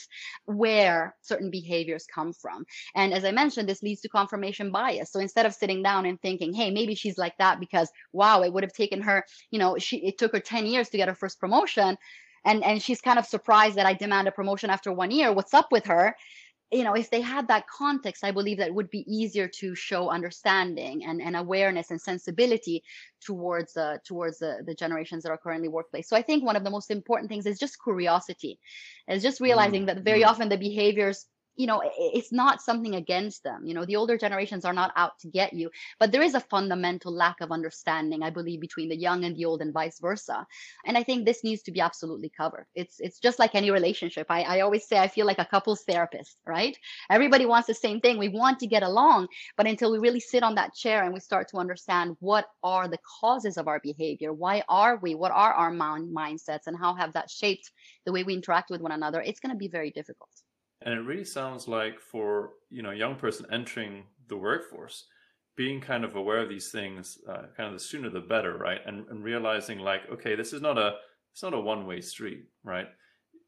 where 0.45 1.15
certain 1.21 1.51
behaviors 1.51 2.05
come 2.13 2.33
from. 2.33 2.65
And 2.95 3.13
as 3.13 3.25
I 3.25 3.31
mentioned, 3.31 3.67
this 3.67 3.83
leads 3.83 4.01
to 4.01 4.09
confirmation 4.09 4.71
bias. 4.71 5.11
So 5.11 5.19
instead 5.19 5.45
of 5.45 5.53
sitting 5.53 5.83
down 5.83 6.05
and 6.05 6.21
thinking, 6.21 6.53
hey, 6.53 6.71
maybe 6.71 6.95
she's 6.95 7.17
like 7.17 7.37
that 7.37 7.59
because 7.59 7.89
wow, 8.13 8.41
it 8.41 8.53
would 8.53 8.63
have 8.63 8.73
taken 8.73 9.01
her, 9.01 9.25
you 9.51 9.59
know, 9.59 9.77
she 9.77 9.97
it 9.97 10.17
took 10.17 10.33
her 10.33 10.39
10 10.39 10.65
years 10.65 10.89
to 10.89 10.97
get 10.97 11.07
her 11.07 11.15
first 11.15 11.39
promotion. 11.39 11.97
And 12.45 12.63
and 12.63 12.81
she's 12.81 13.01
kind 13.01 13.19
of 13.19 13.25
surprised 13.25 13.75
that 13.75 13.85
I 13.85 13.93
demand 13.93 14.27
a 14.27 14.31
promotion 14.31 14.69
after 14.69 14.93
one 14.93 15.11
year. 15.11 15.33
What's 15.33 15.53
up 15.53 15.71
with 15.71 15.85
her? 15.85 16.15
You 16.71 16.83
know 16.83 16.93
if 16.93 17.09
they 17.09 17.21
had 17.21 17.47
that 17.47 17.67
context 17.67 18.23
i 18.23 18.31
believe 18.31 18.57
that 18.57 18.67
it 18.67 18.73
would 18.73 18.89
be 18.89 19.05
easier 19.07 19.47
to 19.47 19.73
show 19.75 20.09
understanding 20.09 21.03
and, 21.05 21.21
and 21.21 21.35
awareness 21.35 21.89
and 21.91 22.01
sensibility 22.01 22.83
towards 23.25 23.75
uh, 23.75 23.97
towards 24.05 24.39
the, 24.39 24.57
the 24.65 24.75
generations 24.75 25.23
that 25.23 25.31
are 25.31 25.37
currently 25.37 25.67
workplace 25.67 26.07
so 26.07 26.15
i 26.15 26.21
think 26.21 26.43
one 26.43 26.55
of 26.55 26.63
the 26.63 26.69
most 26.69 26.91
important 26.91 27.29
things 27.29 27.45
is 27.45 27.59
just 27.59 27.81
curiosity 27.83 28.59
is 29.07 29.23
just 29.23 29.41
realizing 29.41 29.81
mm-hmm. 29.81 29.97
that 29.97 30.03
very 30.03 30.21
mm-hmm. 30.21 30.29
often 30.29 30.49
the 30.49 30.57
behaviors 30.57 31.25
you 31.55 31.67
know 31.67 31.81
it's 31.97 32.31
not 32.31 32.61
something 32.61 32.95
against 32.95 33.43
them 33.43 33.65
you 33.65 33.73
know 33.73 33.85
the 33.85 33.95
older 33.95 34.17
generations 34.17 34.65
are 34.65 34.73
not 34.73 34.91
out 34.95 35.17
to 35.19 35.27
get 35.27 35.53
you 35.53 35.69
but 35.99 36.11
there 36.11 36.21
is 36.21 36.33
a 36.33 36.39
fundamental 36.39 37.13
lack 37.13 37.41
of 37.41 37.51
understanding 37.51 38.23
i 38.23 38.29
believe 38.29 38.61
between 38.61 38.89
the 38.89 38.95
young 38.95 39.23
and 39.25 39.35
the 39.35 39.45
old 39.45 39.61
and 39.61 39.73
vice 39.73 39.99
versa. 39.99 40.45
And 40.85 40.97
i 40.97 41.03
think 41.03 41.25
this 41.25 41.43
needs 41.43 41.63
to 41.63 41.71
be 41.71 41.81
absolutely 41.81 42.29
covered. 42.29 42.65
It's 42.75 42.99
it's 42.99 43.19
just 43.19 43.39
like 43.39 43.55
any 43.55 43.71
relationship. 43.71 44.27
I, 44.29 44.41
I 44.43 44.59
always 44.61 44.87
say 44.87 44.97
i 44.97 45.07
feel 45.07 45.25
like 45.25 45.39
a 45.39 45.45
couples 45.45 45.83
therapist 45.83 46.37
right? 46.45 46.77
Everybody 47.09 47.45
wants 47.45 47.67
the 47.67 47.73
same 47.73 47.99
thing. 47.99 48.17
We 48.17 48.29
want 48.29 48.59
to 48.59 48.67
get 48.67 48.83
along 48.83 49.27
but 49.57 49.67
until 49.67 49.91
we 49.91 49.99
really 49.99 50.19
sit 50.19 50.43
on 50.43 50.55
that 50.55 50.73
chair 50.73 51.03
and 51.03 51.13
we 51.13 51.19
start 51.19 51.49
to 51.49 51.57
understand 51.57 52.15
what 52.19 52.45
are 52.63 52.87
the 52.87 52.99
causes 53.19 53.57
of 53.57 53.67
our 53.67 53.79
behavior 53.79 54.33
why 54.33 54.63
are 54.69 54.97
we 54.97 55.15
what 55.15 55.31
are 55.31 55.53
our 55.53 55.71
mind 55.71 56.15
mindsets 56.15 56.67
and 56.67 56.77
how 56.77 56.93
have 56.93 57.13
that 57.13 57.29
shaped 57.29 57.71
the 58.05 58.11
way 58.11 58.23
we 58.23 58.33
interact 58.33 58.69
with 58.69 58.81
one 58.81 58.91
another 58.91 59.21
it's 59.21 59.39
going 59.39 59.53
to 59.53 59.57
be 59.57 59.67
very 59.67 59.91
difficult 59.91 60.29
and 60.81 60.93
it 60.93 61.01
really 61.01 61.25
sounds 61.25 61.67
like 61.67 61.99
for 61.99 62.51
you 62.69 62.81
know 62.81 62.91
a 62.91 62.95
young 62.95 63.15
person 63.15 63.45
entering 63.51 64.03
the 64.27 64.37
workforce, 64.37 65.05
being 65.55 65.81
kind 65.81 66.05
of 66.05 66.15
aware 66.15 66.39
of 66.39 66.49
these 66.49 66.71
things, 66.71 67.17
uh, 67.27 67.43
kind 67.57 67.67
of 67.67 67.73
the 67.73 67.79
sooner 67.79 68.09
the 68.09 68.21
better, 68.21 68.57
right? 68.57 68.79
And, 68.85 69.07
and 69.09 69.23
realizing 69.23 69.79
like, 69.79 70.01
okay, 70.11 70.35
this 70.35 70.53
is 70.53 70.61
not 70.61 70.77
a 70.77 70.95
it's 71.33 71.43
not 71.43 71.53
a 71.53 71.59
one 71.59 71.85
way 71.85 72.01
street, 72.01 72.45
right? 72.63 72.87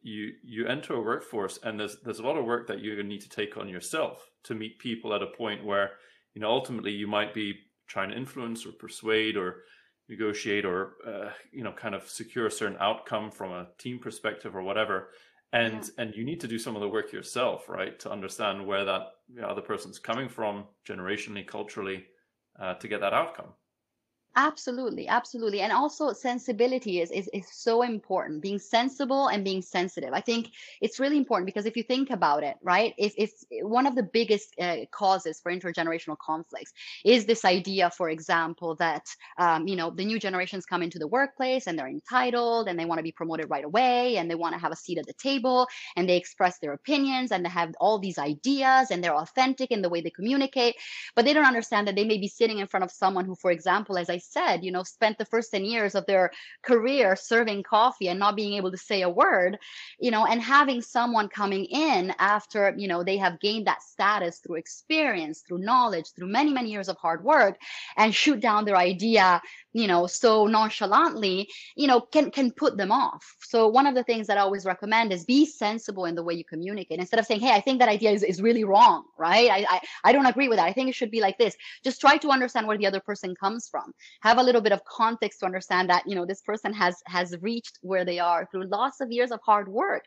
You 0.02 0.32
you 0.44 0.68
enter 0.68 0.96
a 0.96 1.02
workforce, 1.02 1.60
and 1.64 1.80
there's 1.80 1.98
there's 2.04 2.20
a 2.20 2.24
lot 2.24 2.38
of 2.38 2.46
work 2.46 2.68
that 2.68 2.80
you 2.80 3.02
need 3.04 3.22
to 3.22 3.30
take 3.30 3.58
on 3.58 3.70
yourself 3.70 4.30
to 4.44 4.56
meet 4.56 4.80
people 4.80 5.14
at 5.14 5.24
a 5.24 5.28
point 5.28 5.66
where 5.66 5.92
you 6.34 6.42
know 6.42 6.50
ultimately 6.50 6.92
you 6.92 7.08
might 7.08 7.34
be 7.34 7.56
trying 7.88 8.10
to 8.10 8.18
influence 8.18 8.66
or 8.66 8.72
persuade 8.72 9.38
or 9.38 9.64
negotiate 10.10 10.66
or 10.66 10.96
uh, 11.08 11.30
you 11.54 11.64
know 11.64 11.72
kind 11.72 11.96
of 11.96 12.08
secure 12.10 12.48
a 12.48 12.52
certain 12.52 12.78
outcome 12.80 13.32
from 13.32 13.52
a 13.52 13.68
team 13.78 14.00
perspective 14.00 14.56
or 14.56 14.64
whatever 14.64 15.10
and 15.54 15.84
yeah. 15.98 16.04
and 16.04 16.16
you 16.16 16.24
need 16.24 16.40
to 16.42 16.48
do 16.48 16.58
some 16.58 16.76
of 16.76 16.82
the 16.82 16.88
work 16.88 17.12
yourself 17.12 17.68
right 17.70 18.00
to 18.00 18.12
understand 18.12 18.66
where 18.66 18.86
that 18.86 19.08
you 19.34 19.42
know, 19.42 19.48
other 19.48 19.62
person's 19.62 20.00
coming 20.00 20.30
from 20.30 20.66
generationally 20.88 21.46
culturally 21.46 22.06
uh, 22.60 22.74
to 22.76 22.88
get 22.88 23.02
that 23.02 23.14
outcome 23.14 23.54
Absolutely, 24.38 25.10
absolutely. 25.10 25.60
And 25.60 25.74
also 25.74 26.14
sensibility 26.14 27.02
is, 27.02 27.12
is 27.12 27.30
is 27.34 27.46
so 27.52 27.82
important. 27.82 28.42
Being 28.42 28.60
sensible 28.60 29.28
and 29.28 29.44
being 29.44 29.62
sensitive. 29.62 30.12
I 30.14 30.22
think 30.22 30.52
it's 30.80 31.02
really 31.02 31.18
important 31.18 31.48
because 31.48 31.66
if 31.66 31.76
you 31.76 31.84
think 31.84 32.10
about 32.12 32.42
it, 32.44 32.56
right? 32.62 32.94
If 32.98 33.14
if 33.18 33.32
one 33.62 33.86
of 33.86 33.94
the 33.96 34.04
biggest 34.04 34.56
uh, 34.58 34.86
causes 34.92 35.42
for 35.42 35.52
intergenerational 35.52 36.18
conflicts 36.18 36.72
is 37.04 37.26
this 37.26 37.44
idea, 37.44 37.90
for 37.92 38.10
example, 38.10 38.76
that 38.76 39.06
um, 39.38 39.68
you 39.68 39.76
know 39.76 39.90
the 39.90 40.06
new 40.06 40.18
generations 40.18 40.66
come 40.66 40.82
into 40.82 40.98
the 40.98 41.08
workplace 41.08 41.68
and 41.68 41.78
they're 41.78 41.90
entitled 41.90 42.70
and 42.70 42.80
they 42.80 42.86
want 42.86 43.00
to 43.00 43.04
be 43.04 43.12
promoted 43.12 43.50
right 43.50 43.66
away 43.66 44.16
and 44.16 44.32
they 44.32 44.36
want 44.36 44.54
to 44.56 44.62
have 44.62 44.72
a 44.72 44.78
seat 44.78 44.98
at 44.98 45.08
the 45.08 45.14
table 45.14 45.68
and 45.98 46.08
they 46.08 46.16
express 46.16 46.58
their 46.60 46.72
opinions 46.72 47.34
and 47.34 47.44
they 47.44 47.50
have 47.50 47.74
all 47.82 48.00
these 48.00 48.18
ideas 48.18 48.92
and 48.92 49.04
they're 49.04 49.16
authentic 49.16 49.72
in 49.72 49.82
the 49.82 49.90
way 49.90 50.00
they 50.00 50.10
communicate, 50.10 50.76
but 51.16 51.26
they 51.26 51.34
don't 51.34 51.46
understand 51.46 51.88
that 51.88 51.96
they 51.96 52.06
may 52.06 52.18
be 52.18 52.28
sitting 52.28 52.60
in 52.60 52.68
front 52.68 52.84
of 52.84 52.92
someone 52.92 53.26
who, 53.26 53.36
for 53.36 53.52
example, 53.52 53.98
as 53.98 54.10
I 54.10 54.21
said, 54.22 54.64
you 54.64 54.72
know, 54.72 54.84
spent 54.84 55.18
the 55.18 55.26
first 55.26 55.52
10 55.52 55.66
years 55.66 55.96
of 55.96 56.06
their 56.06 56.32
career 56.64 57.16
serving 57.16 57.64
coffee 57.64 58.08
and 58.08 58.20
not 58.20 58.36
being 58.36 58.54
able 58.54 58.72
to 58.72 58.78
say 58.78 59.02
a 59.02 59.10
word, 59.10 59.58
you 60.00 60.12
know, 60.12 60.26
and 60.26 60.42
having 60.42 60.82
someone 60.82 61.28
coming 61.28 61.66
in 61.66 62.14
after, 62.20 62.74
you 62.78 62.88
know, 62.88 63.04
they 63.04 63.18
have 63.18 63.40
gained 63.40 63.68
that 63.68 63.82
status 63.84 64.40
through 64.40 64.56
experience, 64.56 65.44
through 65.48 65.60
knowledge, 65.60 66.06
through 66.16 66.28
many, 66.28 66.54
many 66.54 66.72
years 66.72 66.90
of 66.90 66.98
hard 66.98 67.24
work 67.24 67.58
and 67.98 68.14
shoot 68.14 68.40
down 68.40 68.66
their 68.66 68.78
idea 68.78 69.42
you 69.74 69.88
know 69.88 70.08
so 70.08 70.48
nonchalantly 70.48 71.50
you 71.76 71.88
know 71.88 72.02
can 72.02 72.32
can 72.32 72.52
put 72.52 72.78
them 72.78 72.92
off. 72.92 73.36
So 73.42 73.68
one 73.68 73.88
of 73.88 73.96
the 73.96 74.04
things 74.04 74.28
that 74.28 74.38
i 74.38 74.42
always 74.42 74.66
recommend 74.66 75.12
is 75.12 75.26
be 75.26 75.46
sensible 75.46 76.06
in 76.06 76.16
the 76.16 76.24
way 76.24 76.34
you 76.34 76.44
communicate. 76.44 77.00
Instead 77.00 77.20
of 77.20 77.26
saying 77.26 77.42
hey 77.42 77.52
i 77.52 77.62
think 77.62 77.80
that 77.80 77.90
idea 77.90 78.12
is, 78.12 78.24
is 78.24 78.42
really 78.42 78.64
wrong 78.64 79.04
right? 79.18 79.50
I, 79.50 79.66
I 79.70 79.82
i 80.04 80.12
don't 80.12 80.26
agree 80.26 80.50
with 80.50 80.58
that. 80.58 80.68
I 80.68 80.74
think 80.74 80.90
it 80.90 80.96
should 80.96 81.12
be 81.12 81.22
like 81.22 81.38
this. 81.38 81.56
Just 81.84 82.02
try 82.02 82.18
to 82.18 82.30
understand 82.30 82.68
where 82.68 82.78
the 82.78 82.88
other 82.88 83.00
person 83.00 83.36
comes 83.36 83.68
from 83.70 83.94
have 84.22 84.38
a 84.38 84.44
little 84.44 84.62
bit 84.62 84.72
of 84.72 84.84
context 84.86 85.40
to 85.40 85.46
understand 85.46 85.90
that 85.90 86.04
you 86.08 86.16
know 86.16 86.26
this 86.26 86.42
person 86.42 86.74
has 86.74 86.96
has 87.06 87.36
reached 87.42 87.80
where 87.82 88.06
they 88.06 88.20
are 88.20 88.48
through 88.52 88.66
lots 88.66 89.02
of 89.02 89.12
years 89.12 89.32
of 89.32 89.40
hard 89.46 89.68
work 89.68 90.04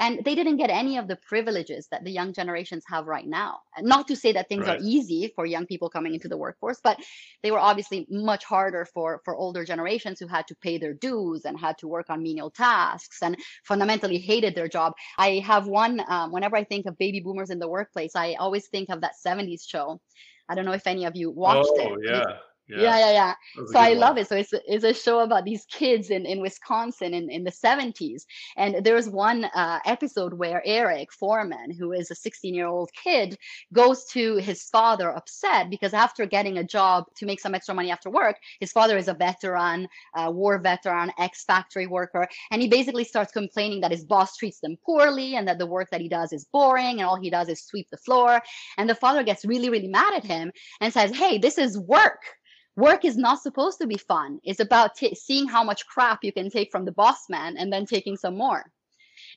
and 0.00 0.24
they 0.24 0.34
didn't 0.34 0.56
get 0.56 0.70
any 0.70 0.96
of 0.96 1.08
the 1.08 1.16
privileges 1.16 1.88
that 1.90 2.04
the 2.04 2.10
young 2.10 2.32
generations 2.32 2.84
have 2.86 3.06
right 3.06 3.26
now 3.26 3.58
not 3.80 4.08
to 4.08 4.16
say 4.16 4.32
that 4.32 4.48
things 4.48 4.66
right. 4.66 4.80
are 4.80 4.82
easy 4.82 5.32
for 5.34 5.46
young 5.46 5.66
people 5.66 5.90
coming 5.90 6.14
into 6.14 6.28
the 6.28 6.36
workforce 6.36 6.80
but 6.82 6.98
they 7.42 7.50
were 7.50 7.58
obviously 7.58 8.06
much 8.10 8.44
harder 8.44 8.86
for 8.92 9.20
for 9.24 9.36
older 9.36 9.64
generations 9.64 10.18
who 10.18 10.26
had 10.26 10.46
to 10.46 10.54
pay 10.56 10.78
their 10.78 10.94
dues 10.94 11.44
and 11.44 11.58
had 11.58 11.76
to 11.78 11.88
work 11.88 12.06
on 12.10 12.22
menial 12.22 12.50
tasks 12.50 13.18
and 13.22 13.36
fundamentally 13.64 14.18
hated 14.18 14.54
their 14.54 14.68
job. 14.68 14.92
I 15.16 15.42
have 15.46 15.66
one 15.66 16.02
um, 16.08 16.32
whenever 16.32 16.56
I 16.56 16.64
think 16.64 16.86
of 16.86 16.98
baby 16.98 17.20
boomers 17.20 17.50
in 17.50 17.58
the 17.58 17.68
workplace, 17.68 18.14
I 18.14 18.34
always 18.34 18.66
think 18.68 18.90
of 18.90 19.00
that 19.02 19.12
70s 19.24 19.62
show. 19.66 20.00
I 20.48 20.54
don't 20.54 20.64
know 20.64 20.72
if 20.72 20.86
any 20.86 21.04
of 21.04 21.14
you 21.14 21.30
watched 21.30 21.70
it. 21.74 21.88
oh, 21.90 21.94
it. 21.94 22.00
Yeah. 22.04 22.38
Yeah, 22.68 22.98
yeah, 22.98 22.98
yeah. 22.98 23.12
yeah. 23.12 23.34
So 23.72 23.78
I 23.78 23.90
one. 23.90 23.98
love 23.98 24.18
it. 24.18 24.28
So 24.28 24.36
it's 24.36 24.52
it's 24.52 24.84
a 24.84 24.92
show 24.92 25.20
about 25.20 25.44
these 25.44 25.64
kids 25.66 26.10
in, 26.10 26.26
in 26.26 26.40
Wisconsin 26.40 27.14
in, 27.14 27.30
in 27.30 27.44
the 27.44 27.50
70s. 27.50 28.24
And 28.56 28.84
there's 28.84 29.08
one 29.08 29.44
uh, 29.44 29.78
episode 29.86 30.34
where 30.34 30.62
Eric 30.64 31.12
Forman, 31.12 31.70
who 31.70 31.92
is 31.92 32.10
a 32.10 32.14
16 32.14 32.54
year 32.54 32.66
old 32.66 32.90
kid, 32.92 33.38
goes 33.72 34.04
to 34.06 34.36
his 34.36 34.64
father 34.64 35.10
upset 35.10 35.70
because 35.70 35.94
after 35.94 36.26
getting 36.26 36.58
a 36.58 36.64
job 36.64 37.04
to 37.16 37.26
make 37.26 37.40
some 37.40 37.54
extra 37.54 37.74
money 37.74 37.90
after 37.90 38.10
work, 38.10 38.36
his 38.60 38.72
father 38.72 38.96
is 38.96 39.08
a 39.08 39.14
veteran, 39.14 39.88
uh, 40.14 40.30
war 40.30 40.58
veteran, 40.58 41.10
ex 41.18 41.44
factory 41.44 41.86
worker. 41.86 42.28
And 42.50 42.60
he 42.60 42.68
basically 42.68 43.04
starts 43.04 43.32
complaining 43.32 43.80
that 43.80 43.90
his 43.92 44.04
boss 44.04 44.36
treats 44.36 44.60
them 44.60 44.76
poorly 44.84 45.36
and 45.36 45.48
that 45.48 45.58
the 45.58 45.66
work 45.66 45.90
that 45.90 46.00
he 46.00 46.08
does 46.08 46.32
is 46.32 46.44
boring 46.44 46.98
and 47.00 47.02
all 47.02 47.20
he 47.20 47.30
does 47.30 47.48
is 47.48 47.62
sweep 47.62 47.88
the 47.90 47.96
floor. 47.96 48.42
And 48.76 48.88
the 48.88 48.94
father 48.94 49.22
gets 49.22 49.44
really, 49.44 49.70
really 49.70 49.88
mad 49.88 50.14
at 50.14 50.24
him 50.24 50.52
and 50.80 50.92
says, 50.92 51.14
Hey, 51.14 51.38
this 51.38 51.56
is 51.58 51.78
work 51.78 52.37
work 52.78 53.04
is 53.04 53.16
not 53.16 53.42
supposed 53.42 53.80
to 53.80 53.88
be 53.88 53.98
fun. 53.98 54.40
It's 54.44 54.60
about 54.60 54.94
t- 54.94 55.14
seeing 55.14 55.48
how 55.48 55.64
much 55.64 55.86
crap 55.86 56.22
you 56.22 56.32
can 56.32 56.48
take 56.48 56.70
from 56.70 56.84
the 56.84 56.92
boss 56.92 57.28
man 57.28 57.56
and 57.56 57.72
then 57.72 57.84
taking 57.84 58.16
some 58.16 58.36
more. 58.36 58.70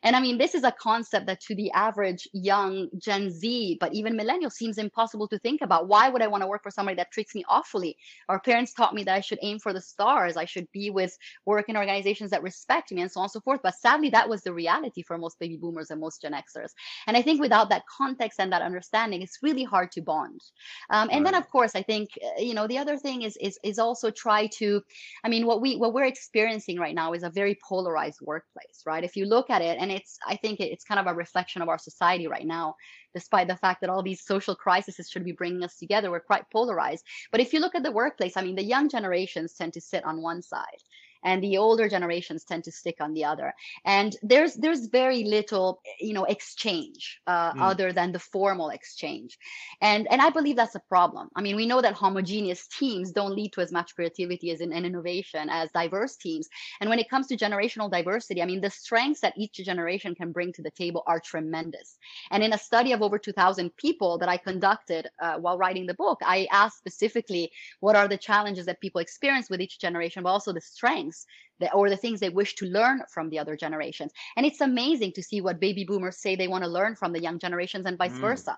And 0.03 0.15
I 0.15 0.19
mean, 0.19 0.37
this 0.37 0.55
is 0.55 0.63
a 0.63 0.71
concept 0.71 1.27
that 1.27 1.41
to 1.41 1.55
the 1.55 1.71
average 1.71 2.27
young 2.33 2.87
Gen 2.97 3.29
Z, 3.29 3.77
but 3.79 3.93
even 3.93 4.15
millennial 4.15 4.49
seems 4.49 4.77
impossible 4.77 5.27
to 5.27 5.39
think 5.39 5.61
about. 5.61 5.87
Why 5.87 6.09
would 6.09 6.21
I 6.21 6.27
want 6.27 6.41
to 6.43 6.47
work 6.47 6.63
for 6.63 6.71
somebody 6.71 6.95
that 6.95 7.11
treats 7.11 7.35
me 7.35 7.43
awfully? 7.47 7.97
Our 8.29 8.39
parents 8.39 8.73
taught 8.73 8.93
me 8.93 9.03
that 9.03 9.15
I 9.15 9.21
should 9.21 9.39
aim 9.41 9.59
for 9.59 9.73
the 9.73 9.81
stars. 9.81 10.37
I 10.37 10.45
should 10.45 10.67
be 10.71 10.89
with 10.89 11.17
work 11.45 11.69
in 11.69 11.77
organizations 11.77 12.31
that 12.31 12.41
respect 12.41 12.91
me 12.91 13.01
and 13.01 13.11
so 13.11 13.19
on 13.19 13.25
and 13.25 13.31
so 13.31 13.41
forth. 13.41 13.61
But 13.63 13.75
sadly, 13.75 14.09
that 14.09 14.29
was 14.29 14.41
the 14.41 14.53
reality 14.53 15.03
for 15.03 15.17
most 15.17 15.39
baby 15.39 15.57
boomers 15.57 15.91
and 15.91 15.99
most 15.99 16.21
Gen 16.21 16.33
Xers. 16.33 16.71
And 17.07 17.15
I 17.15 17.21
think 17.21 17.39
without 17.39 17.69
that 17.69 17.83
context 17.85 18.39
and 18.39 18.51
that 18.51 18.61
understanding, 18.61 19.21
it's 19.21 19.39
really 19.43 19.63
hard 19.63 19.91
to 19.91 20.01
bond. 20.01 20.41
Um, 20.89 21.09
and 21.11 21.23
right. 21.23 21.31
then, 21.31 21.41
of 21.41 21.49
course, 21.49 21.75
I 21.75 21.83
think, 21.83 22.09
uh, 22.23 22.41
you 22.41 22.53
know, 22.53 22.67
the 22.67 22.77
other 22.77 22.97
thing 22.97 23.21
is, 23.21 23.37
is, 23.39 23.59
is 23.63 23.77
also 23.77 24.09
try 24.09 24.47
to, 24.57 24.81
I 25.23 25.29
mean, 25.29 25.45
what 25.45 25.61
we, 25.61 25.75
what 25.75 25.93
we're 25.93 26.05
experiencing 26.05 26.79
right 26.79 26.95
now 26.95 27.13
is 27.13 27.23
a 27.23 27.29
very 27.29 27.57
polarized 27.67 28.19
workplace, 28.21 28.81
right? 28.85 29.03
If 29.03 29.15
you 29.15 29.25
look 29.25 29.49
at 29.49 29.61
it 29.61 29.77
and 29.79 29.90
and 29.91 29.99
it's 29.99 30.17
i 30.27 30.35
think 30.35 30.59
it's 30.59 30.83
kind 30.83 30.99
of 30.99 31.07
a 31.07 31.13
reflection 31.13 31.61
of 31.61 31.69
our 31.69 31.77
society 31.77 32.27
right 32.27 32.45
now 32.45 32.75
despite 33.13 33.47
the 33.47 33.57
fact 33.57 33.81
that 33.81 33.89
all 33.89 34.01
these 34.01 34.21
social 34.25 34.55
crises 34.55 35.09
should 35.09 35.25
be 35.25 35.33
bringing 35.33 35.63
us 35.63 35.77
together. 35.77 36.09
We're 36.09 36.21
quite 36.21 36.49
polarized. 36.49 37.03
But 37.29 37.41
if 37.41 37.51
you 37.51 37.59
look 37.59 37.75
at 37.75 37.83
the 37.83 37.91
workplace 37.91 38.37
i 38.37 38.41
mean 38.41 38.55
the 38.55 38.63
young 38.63 38.89
generations 38.89 39.53
tend 39.53 39.73
to 39.73 39.81
sit 39.81 40.03
on 40.05 40.21
one 40.21 40.41
side 40.41 40.81
and 41.23 41.43
the 41.43 41.57
older 41.57 41.87
generations 41.89 42.43
tend 42.43 42.63
to 42.63 42.71
stick 42.71 42.97
on 42.99 43.13
the 43.13 43.25
other. 43.25 43.53
And 43.85 44.15
there's 44.21 44.55
there's 44.55 44.87
very 44.87 45.23
little, 45.23 45.81
you 45.99 46.13
know, 46.13 46.25
exchange 46.25 47.19
uh, 47.27 47.53
mm. 47.53 47.61
other 47.61 47.93
than 47.93 48.11
the 48.11 48.19
formal 48.19 48.69
exchange, 48.69 49.37
and 49.81 50.09
and 50.11 50.21
I 50.21 50.29
believe 50.29 50.55
that's 50.55 50.75
a 50.75 50.87
problem. 50.89 51.29
I 51.35 51.41
mean, 51.41 51.55
we 51.55 51.65
know 51.65 51.81
that 51.81 51.93
homogeneous 51.93 52.67
teams 52.67 53.11
don't 53.11 53.35
lead 53.35 53.53
to 53.53 53.61
as 53.61 53.71
much 53.71 53.95
creativity 53.95 54.51
as 54.51 54.61
in, 54.61 54.73
and 54.73 54.85
innovation 54.85 55.49
as 55.49 55.71
diverse 55.71 56.15
teams. 56.15 56.47
And 56.79 56.89
when 56.89 56.99
it 56.99 57.09
comes 57.09 57.27
to 57.27 57.37
generational 57.37 57.91
diversity, 57.91 58.41
I 58.41 58.45
mean, 58.45 58.61
the 58.61 58.69
strengths 58.69 59.21
that 59.21 59.37
each 59.37 59.53
generation 59.53 60.15
can 60.15 60.31
bring 60.31 60.53
to 60.53 60.61
the 60.61 60.71
table 60.71 61.03
are 61.07 61.19
tremendous. 61.19 61.97
And 62.31 62.43
in 62.43 62.53
a 62.53 62.57
study 62.57 62.93
of 62.93 63.01
over 63.01 63.17
2,000 63.17 63.75
people 63.77 64.17
that 64.19 64.29
I 64.29 64.37
conducted 64.37 65.07
uh, 65.21 65.37
while 65.37 65.57
writing 65.57 65.85
the 65.85 65.93
book, 65.93 66.19
I 66.23 66.47
asked 66.51 66.77
specifically 66.77 67.51
what 67.79 67.95
are 67.95 68.07
the 68.07 68.17
challenges 68.17 68.65
that 68.65 68.81
people 68.81 69.01
experience 69.01 69.49
with 69.49 69.61
each 69.61 69.79
generation, 69.79 70.23
but 70.23 70.29
also 70.29 70.53
the 70.53 70.61
strengths 70.61 71.10
that, 71.59 71.73
or 71.73 71.89
the 71.89 71.97
things 71.97 72.19
they 72.19 72.29
wish 72.29 72.55
to 72.55 72.65
learn 72.65 73.01
from 73.09 73.29
the 73.29 73.39
other 73.39 73.55
generations. 73.55 74.11
And 74.35 74.45
it's 74.45 74.61
amazing 74.61 75.13
to 75.13 75.23
see 75.23 75.41
what 75.41 75.59
baby 75.59 75.83
boomers 75.83 76.17
say 76.17 76.35
they 76.35 76.47
want 76.47 76.63
to 76.63 76.69
learn 76.69 76.95
from 76.95 77.13
the 77.13 77.21
young 77.21 77.39
generations 77.39 77.85
and 77.85 77.97
vice 77.97 78.11
mm. 78.13 78.21
versa. 78.21 78.57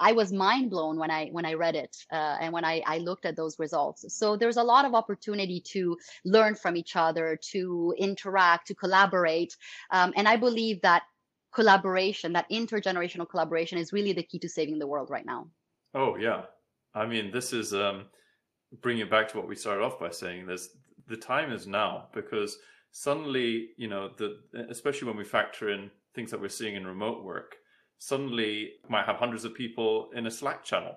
I 0.00 0.12
was 0.12 0.32
mind 0.32 0.70
blown 0.70 0.98
when 0.98 1.10
I 1.10 1.28
when 1.30 1.46
I 1.46 1.54
read 1.54 1.76
it 1.76 1.96
uh, 2.12 2.36
and 2.40 2.52
when 2.52 2.64
I, 2.64 2.82
I 2.86 2.98
looked 2.98 3.26
at 3.26 3.36
those 3.36 3.58
results. 3.58 4.04
So 4.16 4.36
there's 4.36 4.56
a 4.56 4.62
lot 4.62 4.84
of 4.84 4.94
opportunity 4.94 5.60
to 5.72 5.96
learn 6.24 6.54
from 6.54 6.76
each 6.76 6.96
other, 6.96 7.38
to 7.52 7.94
interact, 7.98 8.66
to 8.68 8.74
collaborate, 8.74 9.56
um, 9.90 10.12
and 10.16 10.26
I 10.26 10.36
believe 10.36 10.80
that 10.82 11.02
collaboration, 11.54 12.32
that 12.32 12.50
intergenerational 12.50 13.28
collaboration, 13.28 13.78
is 13.78 13.92
really 13.92 14.12
the 14.12 14.24
key 14.24 14.40
to 14.40 14.48
saving 14.48 14.78
the 14.78 14.86
world 14.86 15.10
right 15.10 15.26
now. 15.26 15.46
Oh 15.94 16.16
yeah, 16.16 16.42
I 16.94 17.06
mean 17.06 17.30
this 17.30 17.52
is 17.52 17.72
um, 17.72 18.06
bringing 18.82 19.02
it 19.02 19.10
back 19.10 19.28
to 19.28 19.36
what 19.36 19.48
we 19.48 19.54
started 19.54 19.84
off 19.84 20.00
by 20.00 20.10
saying. 20.10 20.46
This 20.46 20.70
the 21.08 21.16
time 21.16 21.52
is 21.52 21.66
now 21.66 22.08
because 22.14 22.58
suddenly 22.90 23.68
you 23.76 23.88
know 23.88 24.10
the 24.16 24.36
especially 24.70 25.08
when 25.08 25.16
we 25.16 25.24
factor 25.24 25.70
in 25.70 25.90
things 26.14 26.30
that 26.30 26.40
we're 26.40 26.48
seeing 26.48 26.76
in 26.76 26.86
remote 26.86 27.24
work 27.24 27.56
suddenly 27.98 28.72
might 28.88 29.06
have 29.06 29.16
hundreds 29.16 29.44
of 29.44 29.54
people 29.54 30.10
in 30.14 30.26
a 30.26 30.30
Slack 30.30 30.64
channel. 30.64 30.96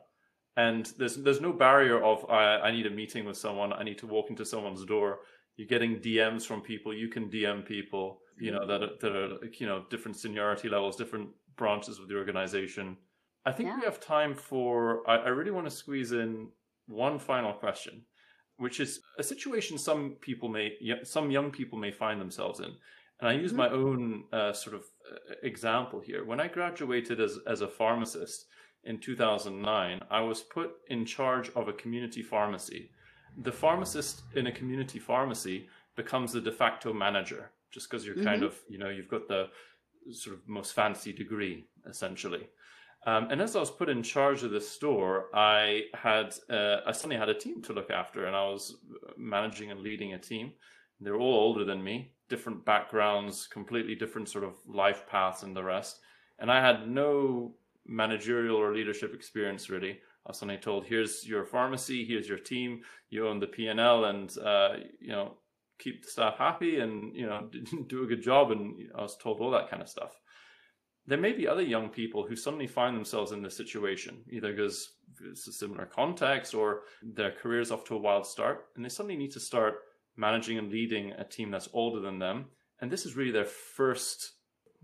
And 0.55 0.91
there's 0.97 1.17
there's 1.17 1.41
no 1.41 1.53
barrier 1.53 2.03
of 2.03 2.29
I, 2.29 2.57
I 2.67 2.71
need 2.71 2.87
a 2.87 2.91
meeting 2.91 3.25
with 3.25 3.37
someone, 3.37 3.71
I 3.73 3.83
need 3.83 3.99
to 3.99 4.07
walk 4.07 4.29
into 4.29 4.45
someone's 4.45 4.85
door. 4.85 5.19
You're 5.55 5.67
getting 5.67 5.97
DMs 5.97 6.45
from 6.45 6.61
people. 6.61 6.93
You 6.93 7.07
can 7.07 7.29
DM 7.29 7.65
people, 7.65 8.19
you 8.39 8.51
know, 8.51 8.65
that 8.67 8.83
are, 8.83 8.89
that 9.01 9.15
are 9.15 9.37
you 9.59 9.67
know 9.67 9.85
different 9.89 10.17
seniority 10.17 10.69
levels, 10.69 10.95
different 10.95 11.29
branches 11.55 11.99
of 11.99 12.07
the 12.07 12.15
organization. 12.15 12.97
I 13.45 13.51
think 13.51 13.69
yeah. 13.69 13.77
we 13.77 13.85
have 13.85 13.99
time 13.99 14.33
for. 14.33 15.07
I, 15.09 15.17
I 15.17 15.27
really 15.29 15.51
want 15.51 15.67
to 15.67 15.71
squeeze 15.71 16.11
in 16.11 16.49
one 16.87 17.19
final 17.19 17.53
question, 17.53 18.03
which 18.57 18.79
is 18.79 19.01
a 19.17 19.23
situation 19.23 19.77
some 19.77 20.17
people 20.21 20.49
may, 20.49 20.73
some 21.03 21.31
young 21.31 21.51
people 21.51 21.77
may 21.77 21.91
find 21.91 22.19
themselves 22.19 22.59
in. 22.59 22.71
And 23.19 23.29
I 23.29 23.33
use 23.33 23.51
mm-hmm. 23.51 23.57
my 23.57 23.69
own 23.69 24.23
uh, 24.31 24.53
sort 24.53 24.75
of 24.75 24.81
uh, 24.81 25.35
example 25.43 25.99
here. 25.99 26.25
When 26.25 26.39
I 26.39 26.47
graduated 26.47 27.19
as, 27.19 27.39
as 27.47 27.61
a 27.61 27.67
pharmacist 27.67 28.45
in 28.83 28.99
2009, 28.99 30.01
I 30.09 30.21
was 30.21 30.41
put 30.41 30.71
in 30.89 31.05
charge 31.05 31.49
of 31.55 31.67
a 31.67 31.73
community 31.73 32.21
pharmacy. 32.21 32.91
The 33.37 33.51
pharmacist 33.51 34.21
in 34.35 34.47
a 34.47 34.51
community 34.51 34.99
pharmacy 34.99 35.67
becomes 35.95 36.33
the 36.33 36.41
de 36.41 36.51
facto 36.51 36.93
manager 36.93 37.51
just 37.71 37.89
because 37.89 38.05
you're 38.05 38.15
mm-hmm. 38.15 38.25
kind 38.25 38.43
of, 38.43 38.55
you 38.69 38.77
know, 38.77 38.89
you've 38.89 39.09
got 39.09 39.27
the 39.27 39.47
sort 40.11 40.35
of 40.35 40.47
most 40.47 40.73
fancy 40.73 41.11
degree 41.11 41.65
essentially. 41.89 42.47
Um, 43.05 43.29
and 43.31 43.41
as 43.41 43.55
I 43.55 43.59
was 43.59 43.71
put 43.71 43.89
in 43.89 44.03
charge 44.03 44.43
of 44.43 44.51
the 44.51 44.59
store, 44.59 45.27
I 45.33 45.83
had 45.93 46.33
uh, 46.49 46.77
I 46.85 46.91
suddenly 46.91 47.15
had 47.15 47.29
a 47.29 47.33
team 47.33 47.61
to 47.63 47.73
look 47.73 47.89
after, 47.89 48.25
and 48.25 48.35
I 48.35 48.49
was 48.49 48.77
managing 49.17 49.71
and 49.71 49.81
leading 49.81 50.13
a 50.13 50.19
team. 50.19 50.53
They're 50.99 51.15
all 51.15 51.35
older 51.35 51.63
than 51.63 51.83
me, 51.83 52.11
different 52.27 52.65
backgrounds, 52.65 53.47
completely 53.47 53.95
different 53.95 54.29
sort 54.29 54.43
of 54.43 54.55
life 54.67 55.05
paths 55.07 55.43
and 55.43 55.55
the 55.55 55.63
rest. 55.63 55.99
And 56.39 56.51
I 56.51 56.59
had 56.59 56.89
no 56.89 57.53
managerial 57.85 58.57
or 58.57 58.73
leadership 58.73 59.13
experience 59.13 59.69
really. 59.69 59.91
I 59.91 60.31
was 60.31 60.39
suddenly 60.39 60.59
told, 60.59 60.85
"Here's 60.85 61.25
your 61.25 61.45
pharmacy, 61.45 62.03
here's 62.03 62.27
your 62.27 62.39
team. 62.39 62.81
You 63.09 63.27
own 63.27 63.39
the 63.39 63.47
P 63.47 63.67
and 63.67 63.79
L, 63.79 64.05
and 64.05 64.37
uh, 64.39 64.75
you 64.99 65.09
know 65.09 65.37
keep 65.79 66.03
the 66.03 66.11
staff 66.11 66.37
happy, 66.37 66.79
and 66.79 67.15
you 67.15 67.25
know 67.25 67.49
do 67.87 68.03
a 68.03 68.07
good 68.07 68.21
job." 68.21 68.51
And 68.51 68.89
I 68.97 69.01
was 69.01 69.15
told 69.15 69.39
all 69.39 69.51
that 69.51 69.69
kind 69.69 69.81
of 69.81 69.87
stuff. 69.87 70.19
There 71.07 71.17
may 71.17 71.31
be 71.31 71.47
other 71.47 71.61
young 71.61 71.89
people 71.89 72.27
who 72.27 72.35
suddenly 72.35 72.67
find 72.67 72.95
themselves 72.95 73.31
in 73.31 73.41
this 73.41 73.55
situation, 73.55 74.23
either 74.29 74.51
because 74.51 74.89
it's 75.23 75.47
a 75.47 75.53
similar 75.53 75.85
context 75.85 76.53
or 76.53 76.81
their 77.01 77.31
career's 77.31 77.71
off 77.71 77.85
to 77.85 77.95
a 77.95 77.99
wild 77.99 78.27
start, 78.27 78.65
and 78.75 78.83
they 78.83 78.89
suddenly 78.89 79.15
need 79.15 79.31
to 79.31 79.39
start 79.39 79.75
managing 80.17 80.57
and 80.57 80.69
leading 80.69 81.13
a 81.13 81.23
team 81.23 81.49
that's 81.49 81.69
older 81.73 82.01
than 82.01 82.19
them. 82.19 82.45
And 82.81 82.91
this 82.91 83.05
is 83.05 83.15
really 83.15 83.31
their 83.31 83.45
first 83.45 84.33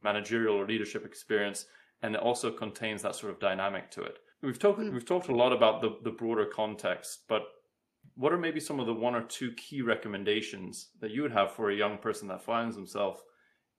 managerial 0.03 0.55
or 0.55 0.65
leadership 0.65 1.05
experience. 1.05 1.65
And 2.01 2.15
it 2.15 2.21
also 2.21 2.51
contains 2.51 3.01
that 3.01 3.15
sort 3.15 3.31
of 3.31 3.39
dynamic 3.39 3.89
to 3.91 4.03
it. 4.03 4.19
We've 4.41 4.59
talked, 4.59 4.79
mm. 4.79 4.91
we've 4.91 5.05
talked 5.05 5.29
a 5.29 5.35
lot 5.35 5.53
about 5.53 5.81
the, 5.81 5.97
the 6.03 6.11
broader 6.11 6.45
context, 6.45 7.23
but 7.29 7.43
what 8.15 8.33
are 8.33 8.37
maybe 8.37 8.59
some 8.59 8.79
of 8.79 8.85
the 8.85 8.93
one 8.93 9.15
or 9.15 9.23
two 9.23 9.53
key 9.53 9.81
recommendations 9.81 10.89
that 10.99 11.11
you 11.11 11.21
would 11.21 11.31
have 11.31 11.53
for 11.53 11.69
a 11.69 11.75
young 11.75 11.97
person 11.97 12.27
that 12.27 12.43
finds 12.43 12.75
himself 12.75 13.23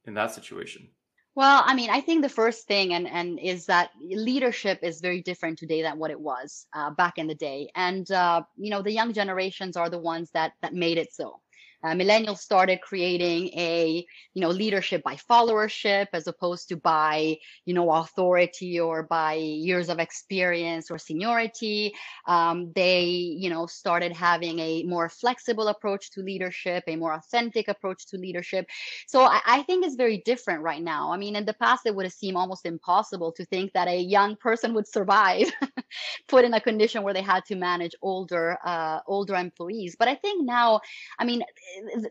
in 0.07 0.15
that 0.15 0.33
situation? 0.33 0.89
Well, 1.37 1.63
I 1.67 1.75
mean, 1.75 1.91
I 1.91 2.01
think 2.01 2.23
the 2.23 2.29
first 2.29 2.67
thing 2.67 2.93
and 2.95 3.09
and 3.09 3.39
is 3.41 3.67
that 3.67 3.91
leadership 4.01 4.81
is 4.83 5.01
very 5.01 5.21
different 5.23 5.59
today 5.59 5.83
than 5.83 5.99
what 5.99 6.11
it 6.13 6.21
was 6.21 6.67
uh, 6.73 6.91
back 6.91 7.19
in 7.19 7.27
the 7.27 7.35
day, 7.35 7.71
and 7.75 8.09
uh, 8.11 8.43
you 8.57 8.71
know 8.71 8.83
the 8.83 8.93
young 8.93 9.13
generations 9.13 9.77
are 9.77 9.91
the 9.91 9.99
ones 9.99 10.31
that 10.33 10.53
that 10.63 10.75
made 10.75 10.99
it 10.99 11.13
so 11.13 11.41
uh, 11.85 11.93
millennials 11.95 12.39
started 12.39 12.81
creating 12.81 13.49
a 13.59 14.05
you 14.35 14.41
know 14.41 14.49
leadership 14.49 15.03
by 15.03 15.17
followership 15.17 16.07
as 16.13 16.27
opposed 16.27 16.69
to 16.69 16.77
by 16.77 17.37
you 17.67 17.75
know 17.75 17.91
authority 17.93 18.81
or 18.81 19.03
by 19.05 19.35
years 19.35 19.89
of 19.89 19.99
experience 19.99 20.91
or 20.91 20.99
seniority. 20.99 21.95
Um, 22.27 22.73
they 22.75 23.05
you 23.05 23.51
know 23.51 23.67
started 23.67 24.13
having 24.13 24.59
a 24.61 24.83
more 24.85 25.09
flexible 25.09 25.69
approach 25.69 26.11
to 26.13 26.21
leadership 26.23 26.85
a 26.87 26.97
more 26.97 27.13
authentic 27.15 27.69
approach 27.69 28.07
to 28.07 28.17
leadership. 28.17 28.67
So 29.07 29.23
I, 29.23 29.41
I 29.47 29.63
think 29.63 29.85
it's 29.85 29.97
very 29.97 30.23
different 30.25 30.63
right 30.63 30.83
now. 30.83 31.13
I 31.13 31.17
mean 31.19 31.37
in 31.37 31.45
the 31.45 31.55
past 31.55 31.87
it 31.87 31.95
would 31.95 32.05
have 32.05 32.13
seemed 32.13 32.37
almost 32.37 32.67
impossible 32.67 33.33
to 33.33 33.45
think 33.47 33.73
that 33.75 33.89
a 33.89 33.99
young 33.99 34.37
person 34.37 34.75
would 34.75 34.89
survive 34.89 35.51
put 36.29 36.45
in 36.45 36.55
a 36.55 36.61
condition 36.61 37.03
where 37.03 37.15
they 37.15 37.23
had 37.23 37.45
to 37.47 37.57
manage 37.57 37.93
older 38.03 38.59
uh, 38.65 39.01
older 39.07 39.35
employees. 39.35 39.97
But 39.99 40.09
i 40.09 40.15
think 40.15 40.45
now 40.45 40.81
i 41.19 41.25
mean 41.25 41.43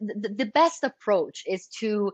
the, 0.02 0.46
best 0.46 0.84
approach 0.84 1.44
is 1.48 1.68
to 1.80 2.12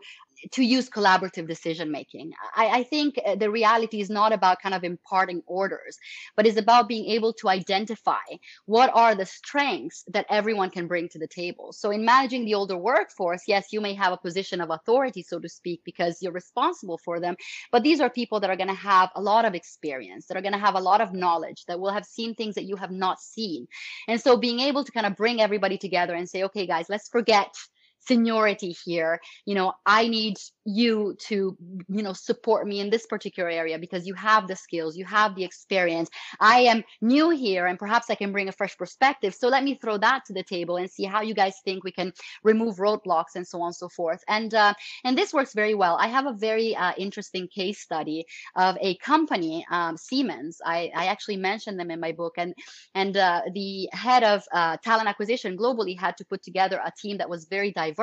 to 0.51 0.63
use 0.63 0.89
collaborative 0.89 1.47
decision 1.47 1.91
making. 1.91 2.31
I, 2.55 2.79
I, 2.79 2.83
think 2.83 3.19
uh, 3.25 3.35
the 3.35 3.49
reality 3.49 4.01
is 4.01 4.09
not 4.09 4.31
about 4.31 4.61
kind 4.61 4.75
of 4.75 4.83
imparting 4.83 5.43
orders, 5.45 5.97
but 6.35 6.47
is 6.47 6.57
about 6.57 6.87
being 6.87 7.05
able 7.11 7.33
to 7.33 7.49
identify 7.49 8.17
what 8.65 8.89
are 8.93 9.15
the 9.15 9.25
strengths 9.25 10.03
that 10.07 10.25
everyone 10.29 10.69
can 10.69 10.87
bring 10.87 11.09
to 11.09 11.19
the 11.19 11.27
table. 11.27 11.73
So 11.73 11.91
in 11.91 12.05
managing 12.05 12.45
the 12.45 12.53
older 12.53 12.77
workforce, 12.77 13.43
yes, 13.47 13.67
you 13.71 13.81
may 13.81 13.93
have 13.95 14.13
a 14.13 14.17
position 14.17 14.61
of 14.61 14.69
authority, 14.69 15.23
so 15.23 15.39
to 15.39 15.49
speak, 15.49 15.81
because 15.83 16.21
you're 16.21 16.31
responsible 16.31 16.97
for 16.97 17.19
them. 17.19 17.35
But 17.71 17.83
these 17.83 17.99
are 17.99 18.09
people 18.09 18.39
that 18.39 18.49
are 18.49 18.55
going 18.55 18.67
to 18.69 18.73
have 18.73 19.09
a 19.15 19.21
lot 19.21 19.45
of 19.45 19.55
experience, 19.55 20.27
that 20.27 20.37
are 20.37 20.41
going 20.41 20.53
to 20.53 20.59
have 20.59 20.75
a 20.75 20.81
lot 20.81 21.01
of 21.01 21.13
knowledge, 21.13 21.65
that 21.65 21.79
will 21.79 21.91
have 21.91 22.05
seen 22.05 22.35
things 22.35 22.55
that 22.55 22.65
you 22.65 22.75
have 22.75 22.91
not 22.91 23.19
seen. 23.19 23.67
And 24.07 24.19
so 24.21 24.37
being 24.37 24.59
able 24.59 24.83
to 24.83 24.91
kind 24.91 25.05
of 25.05 25.15
bring 25.15 25.41
everybody 25.41 25.77
together 25.77 26.13
and 26.15 26.29
say, 26.29 26.43
okay, 26.43 26.65
guys, 26.65 26.87
let's 26.89 27.09
forget 27.09 27.53
seniority 27.99 28.75
here. 28.85 29.19
You 29.45 29.55
know 29.55 29.73
i 29.85 30.07
need 30.07 30.37
you 30.65 31.15
to 31.27 31.57
you 31.87 32.03
know 32.03 32.13
support 32.13 32.67
me 32.67 32.79
in 32.79 32.89
this 32.89 33.05
particular 33.05 33.49
area 33.49 33.79
because 33.79 34.05
you 34.05 34.13
have 34.13 34.47
the 34.47 34.55
skills 34.55 34.95
you 34.97 35.05
have 35.05 35.35
the 35.35 35.43
experience. 35.43 36.09
I 36.39 36.61
am 36.61 36.83
new 37.01 37.29
here 37.29 37.65
and 37.65 37.77
perhaps 37.77 38.09
i 38.09 38.15
can 38.15 38.31
bring 38.31 38.49
a 38.49 38.51
fresh 38.51 38.77
perspective. 38.77 39.33
So 39.33 39.47
let 39.47 39.63
me 39.63 39.75
throw 39.75 39.97
that 39.97 40.25
to 40.25 40.33
the 40.33 40.43
table 40.43 40.77
and 40.77 40.89
see 40.89 41.03
how 41.03 41.21
you 41.21 41.33
guys 41.33 41.55
think 41.65 41.83
we 41.83 41.91
can 41.91 42.13
remove 42.43 42.77
roadblocks 42.77 43.35
and 43.35 43.47
so 43.47 43.61
on 43.61 43.67
and 43.67 43.75
so 43.75 43.89
forth. 43.89 44.23
And 44.27 44.53
uh, 44.53 44.73
and 45.03 45.17
this 45.17 45.33
works 45.33 45.53
very 45.53 45.73
well. 45.73 45.97
I 45.99 46.07
have 46.07 46.25
a 46.25 46.33
very 46.33 46.75
uh, 46.75 46.93
interesting 46.97 47.47
case 47.47 47.79
study 47.79 48.25
of 48.55 48.77
a 48.81 48.95
company 48.97 49.65
um, 49.71 49.97
siemens. 49.97 50.61
I, 50.65 50.91
I 50.95 51.05
actually 51.07 51.37
mentioned 51.37 51.79
them 51.79 51.91
in 51.91 51.99
my 51.99 52.11
book 52.11 52.35
and 52.37 52.53
and 52.95 53.15
uh, 53.17 53.41
the 53.53 53.89
head 53.91 54.23
of 54.23 54.43
uh, 54.53 54.77
talent 54.77 55.07
acquisition 55.07 55.57
globally 55.57 55.97
had 55.97 56.17
to 56.17 56.25
put 56.25 56.43
together 56.43 56.79
a 56.83 56.91
team 57.01 57.17
that 57.17 57.29
was 57.29 57.45
very 57.45 57.71
diverse 57.71 57.98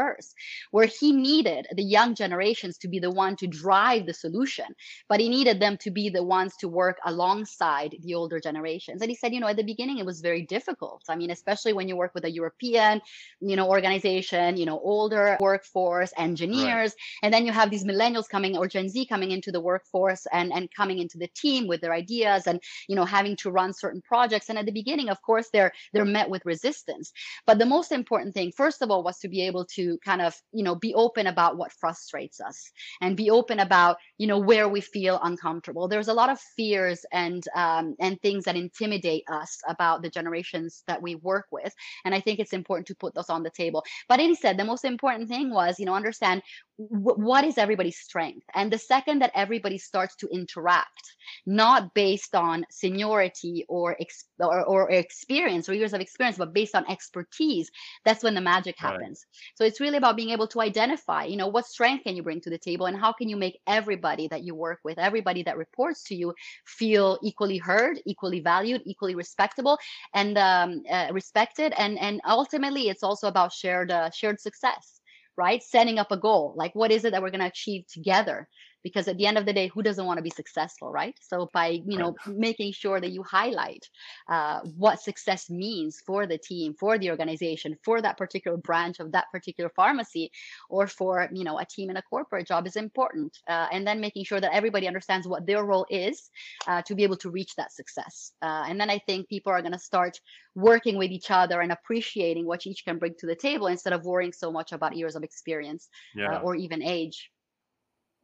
where 0.71 0.87
he 0.87 1.13
needed 1.13 1.67
the 1.75 1.83
young 1.83 2.15
generations 2.15 2.79
to 2.79 2.89
be 2.89 2.99
the 2.99 3.11
one 3.11 3.37
to 3.37 3.47
drive 3.47 4.07
the 4.07 4.15
solution, 4.15 4.67
but 5.09 5.21
he 5.21 5.29
needed 5.29 5.61
them 5.61 5.77
to 5.79 5.91
be 5.91 6.09
the 6.09 6.23
ones 6.23 6.55
to 6.61 6.69
work 6.69 6.99
alongside 7.05 7.97
the 8.03 8.15
older 8.15 8.41
generations. 8.41 9.03
And 9.03 9.11
he 9.11 9.17
said, 9.17 9.33
you 9.33 9.41
know, 9.41 9.49
at 9.49 9.57
the 9.57 9.63
beginning 9.63 9.99
it 9.99 10.07
was 10.07 10.21
very 10.21 10.43
difficult. 10.43 11.03
I 11.09 11.17
mean, 11.17 11.31
especially 11.31 11.73
when 11.73 11.89
you 11.89 11.97
work 11.97 12.15
with 12.15 12.25
a 12.25 12.31
European, 12.31 13.01
you 13.41 13.57
know, 13.57 13.69
organization, 13.69 14.57
you 14.57 14.67
know, 14.67 14.79
older 14.81 15.37
workforce, 15.41 16.13
engineers, 16.17 16.93
right. 16.93 17.21
and 17.23 17.35
then 17.35 17.47
you 17.47 17.53
have 17.53 17.71
these 17.71 17.85
millennials 17.85 18.29
coming 18.29 18.57
or 18.57 18.67
Gen 18.67 18.89
Z 18.89 19.07
coming 19.07 19.31
into 19.31 19.53
the 19.53 19.61
workforce 19.61 20.27
and 20.33 20.53
and 20.53 20.69
coming 20.75 20.99
into 20.99 21.19
the 21.19 21.29
team 21.29 21.67
with 21.67 21.81
their 21.81 21.93
ideas 21.93 22.47
and 22.47 22.61
you 22.89 22.97
know 22.97 23.05
having 23.05 23.37
to 23.37 23.51
run 23.51 23.73
certain 23.73 24.03
projects. 24.03 24.49
And 24.49 24.59
at 24.59 24.67
the 24.67 24.73
beginning, 24.73 25.09
of 25.09 25.21
course, 25.23 25.49
they're 25.53 25.73
they're 25.93 26.05
met 26.05 26.31
with 26.31 26.45
resistance. 26.45 27.13
But 27.47 27.59
the 27.59 27.67
most 27.67 27.93
important 27.93 28.35
thing, 28.35 28.53
first 28.53 28.83
of 28.83 28.91
all, 28.91 29.03
was 29.03 29.19
to 29.19 29.29
be 29.29 29.43
able 29.43 29.65
to 29.77 29.99
kind 30.05 30.21
of 30.21 30.35
you 30.53 30.65
know 30.65 30.75
be 30.75 30.95
open 30.95 31.27
about 31.27 31.57
what 31.57 31.73
frustrates 31.73 32.41
us 32.41 32.71
and 33.01 33.17
be 33.17 33.31
open 33.31 33.61
about 33.61 33.97
you 34.19 34.27
know 34.27 34.39
where 34.39 34.69
we 34.69 34.81
feel 34.81 35.21
uncomfortable. 35.23 35.89
There's 35.89 36.09
a 36.09 36.15
lot 36.15 36.31
of 36.31 36.39
fears 36.57 37.05
and 37.13 37.43
um, 37.55 37.95
and 38.01 38.21
things 38.21 38.45
that 38.45 38.57
intimidate 38.57 39.25
us 39.29 39.61
about 39.69 40.03
the 40.03 40.11
generations 40.11 40.83
that 40.87 41.01
we 41.01 41.15
work 41.17 41.47
with 41.51 41.73
and 42.05 42.15
i 42.15 42.21
think 42.21 42.39
it's 42.39 42.53
important 42.53 42.87
to 42.87 42.95
put 42.95 43.15
those 43.15 43.31
on 43.31 43.43
the 43.43 43.51
table. 43.51 43.85
But 44.09 44.21
said 44.37 44.59
the 44.59 44.65
most 44.65 44.85
important 44.85 45.29
thing 45.29 45.51
was 45.51 45.79
you 45.79 45.87
know 45.87 45.95
understand 45.95 46.43
what 46.77 47.45
is 47.45 47.59
everybody's 47.59 47.99
strength? 47.99 48.45
And 48.55 48.73
the 48.73 48.79
second 48.79 49.21
that 49.23 49.33
everybody 49.35 49.79
starts 49.79 50.17
to 50.17 50.29
interact 50.29 51.15
not 51.47 51.95
based 51.95 52.35
on 52.35 52.65
seniority 52.71 53.65
or, 53.69 53.97
ex- 54.01 54.27
or, 54.39 54.63
or 54.65 54.91
experience 54.91 55.69
or 55.69 55.75
years 55.75 55.93
of 55.93 56.01
experience 56.01 56.39
but 56.39 56.53
based 56.53 56.75
on 56.75 56.89
expertise 56.89 57.71
that's 58.05 58.23
when 58.23 58.35
the 58.35 58.41
magic 58.41 58.77
happens. 58.79 59.25
Right. 59.27 59.57
so 59.57 59.65
it's 59.65 59.81
really 59.81 59.97
about 59.97 60.17
being 60.17 60.31
able 60.31 60.47
to 60.49 60.61
identify 60.61 61.25
you 61.25 61.37
know 61.37 61.49
what 61.49 61.67
strength 61.67 62.05
can 62.05 62.15
you 62.15 62.23
bring 62.23 62.41
to 62.43 62.51
the 62.51 62.59
table 62.59 62.87
and 62.87 62.97
how 62.97 63.13
can 63.13 63.29
you 63.29 63.37
make 63.37 63.61
everybody 63.67 64.29
that 64.29 64.45
you 64.45 64.55
work 64.55 64.79
with 64.85 64.99
everybody 64.99 65.43
that 65.43 65.57
reports 65.57 66.05
to 66.05 66.15
you 66.15 66.33
feel 66.65 67.19
equally 67.23 67.59
heard 67.59 68.01
equally 68.07 68.41
valued 68.41 68.83
equally 68.85 69.15
respectable 69.15 69.79
and 70.15 70.39
um, 70.39 70.83
uh, 70.91 71.09
respected. 71.13 71.73
And 71.77 71.99
and 71.99 72.21
ultimately 72.27 72.89
it's 72.89 73.03
also 73.03 73.29
about 73.29 73.53
shared 73.53 73.91
uh, 73.91 74.11
shared 74.11 74.41
success 74.41 75.01
right? 75.37 75.63
Setting 75.63 75.99
up 75.99 76.11
a 76.11 76.17
goal. 76.17 76.55
Like 76.57 76.75
what 76.75 76.93
is 76.93 77.05
it 77.05 77.13
that 77.13 77.23
we're 77.23 77.31
going 77.31 77.41
to 77.41 77.47
achieve 77.47 77.87
together 77.87 78.49
because 78.83 79.09
at 79.09 79.17
the 79.17 79.27
end 79.27 79.39
of 79.39 79.47
the 79.47 79.53
day 79.53 79.69
who 79.69 79.83
doesn't 79.83 80.07
want 80.07 80.19
to 80.19 80.23
be 80.23 80.31
successful 80.31 80.91
right 80.91 81.17
so 81.21 81.49
by 81.53 81.81
you 81.87 81.99
know 81.99 82.15
right. 82.27 82.37
making 82.37 82.73
sure 82.73 83.01
that 83.01 83.11
you 83.11 83.23
highlight 83.23 83.89
uh, 84.29 84.61
what 84.77 85.01
success 85.01 85.51
means 85.51 86.01
for 86.07 86.27
the 86.27 86.39
team 86.39 86.75
for 86.75 86.99
the 86.99 87.11
organization 87.11 87.77
for 87.83 88.01
that 88.01 88.17
particular 88.17 88.57
branch 88.57 89.01
of 89.01 89.13
that 89.13 89.27
particular 89.33 89.71
pharmacy 89.75 90.31
or 90.69 90.87
for 90.87 91.29
you 91.33 91.45
know 91.45 91.59
a 91.59 91.65
team 91.65 91.91
in 91.91 91.97
a 91.97 92.03
corporate 92.03 92.47
job 92.47 92.67
is 92.67 92.77
important 92.77 93.37
uh, 93.49 93.67
and 93.73 93.87
then 93.87 94.01
making 94.01 94.25
sure 94.25 94.41
that 94.41 94.55
everybody 94.55 94.87
understands 94.87 95.27
what 95.27 95.47
their 95.47 95.65
role 95.65 95.87
is 95.91 96.31
uh, 96.67 96.83
to 96.83 96.95
be 96.95 97.03
able 97.03 97.17
to 97.17 97.31
reach 97.31 97.55
that 97.57 97.73
success 97.73 98.33
uh, 98.43 98.65
and 98.69 98.81
then 98.81 98.91
i 98.91 98.99
think 99.07 99.29
people 99.29 99.53
are 99.53 99.63
going 99.63 99.73
to 99.73 99.79
start 99.79 100.21
working 100.55 100.97
with 100.97 101.11
each 101.11 101.31
other 101.31 101.61
and 101.61 101.73
appreciating 101.73 102.47
what 102.47 102.67
each 102.67 102.85
can 102.85 102.99
bring 102.99 103.15
to 103.19 103.27
the 103.27 103.37
table 103.37 103.67
instead 103.67 103.93
of 103.93 104.05
worrying 104.05 104.33
so 104.33 104.51
much 104.51 104.73
about 104.73 104.97
years 104.97 105.15
of 105.15 105.23
experience 105.23 105.89
uh, 106.17 106.23
yeah. 106.23 106.39
or 106.41 106.55
even 106.55 106.83
age 106.83 107.31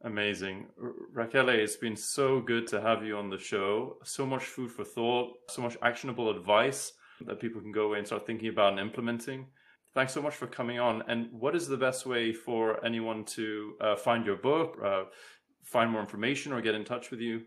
Amazing. 0.03 0.67
Raquel, 1.13 1.49
it's 1.49 1.77
been 1.77 1.95
so 1.95 2.41
good 2.41 2.67
to 2.67 2.81
have 2.81 3.05
you 3.05 3.17
on 3.17 3.29
the 3.29 3.37
show. 3.37 3.97
So 4.03 4.25
much 4.25 4.43
food 4.43 4.69
for 4.69 4.83
thought, 4.83 5.37
so 5.49 5.61
much 5.61 5.77
actionable 5.81 6.29
advice 6.29 6.91
that 7.25 7.39
people 7.39 7.61
can 7.61 7.71
go 7.71 7.83
away 7.85 7.99
and 7.99 8.07
start 8.07 8.27
thinking 8.27 8.49
about 8.49 8.73
and 8.73 8.81
implementing. 8.81 9.47
Thanks 9.93 10.11
so 10.11 10.21
much 10.21 10.33
for 10.35 10.47
coming 10.47 10.77
on. 10.77 11.03
And 11.07 11.31
what 11.31 11.55
is 11.55 11.67
the 11.67 11.77
best 11.77 12.05
way 12.05 12.33
for 12.33 12.83
anyone 12.85 13.23
to 13.25 13.75
uh, 13.79 13.95
find 13.95 14.25
your 14.25 14.35
book, 14.35 14.77
uh, 14.83 15.03
find 15.63 15.89
more 15.89 16.01
information, 16.01 16.51
or 16.51 16.59
get 16.59 16.75
in 16.75 16.83
touch 16.83 17.09
with 17.09 17.21
you? 17.21 17.43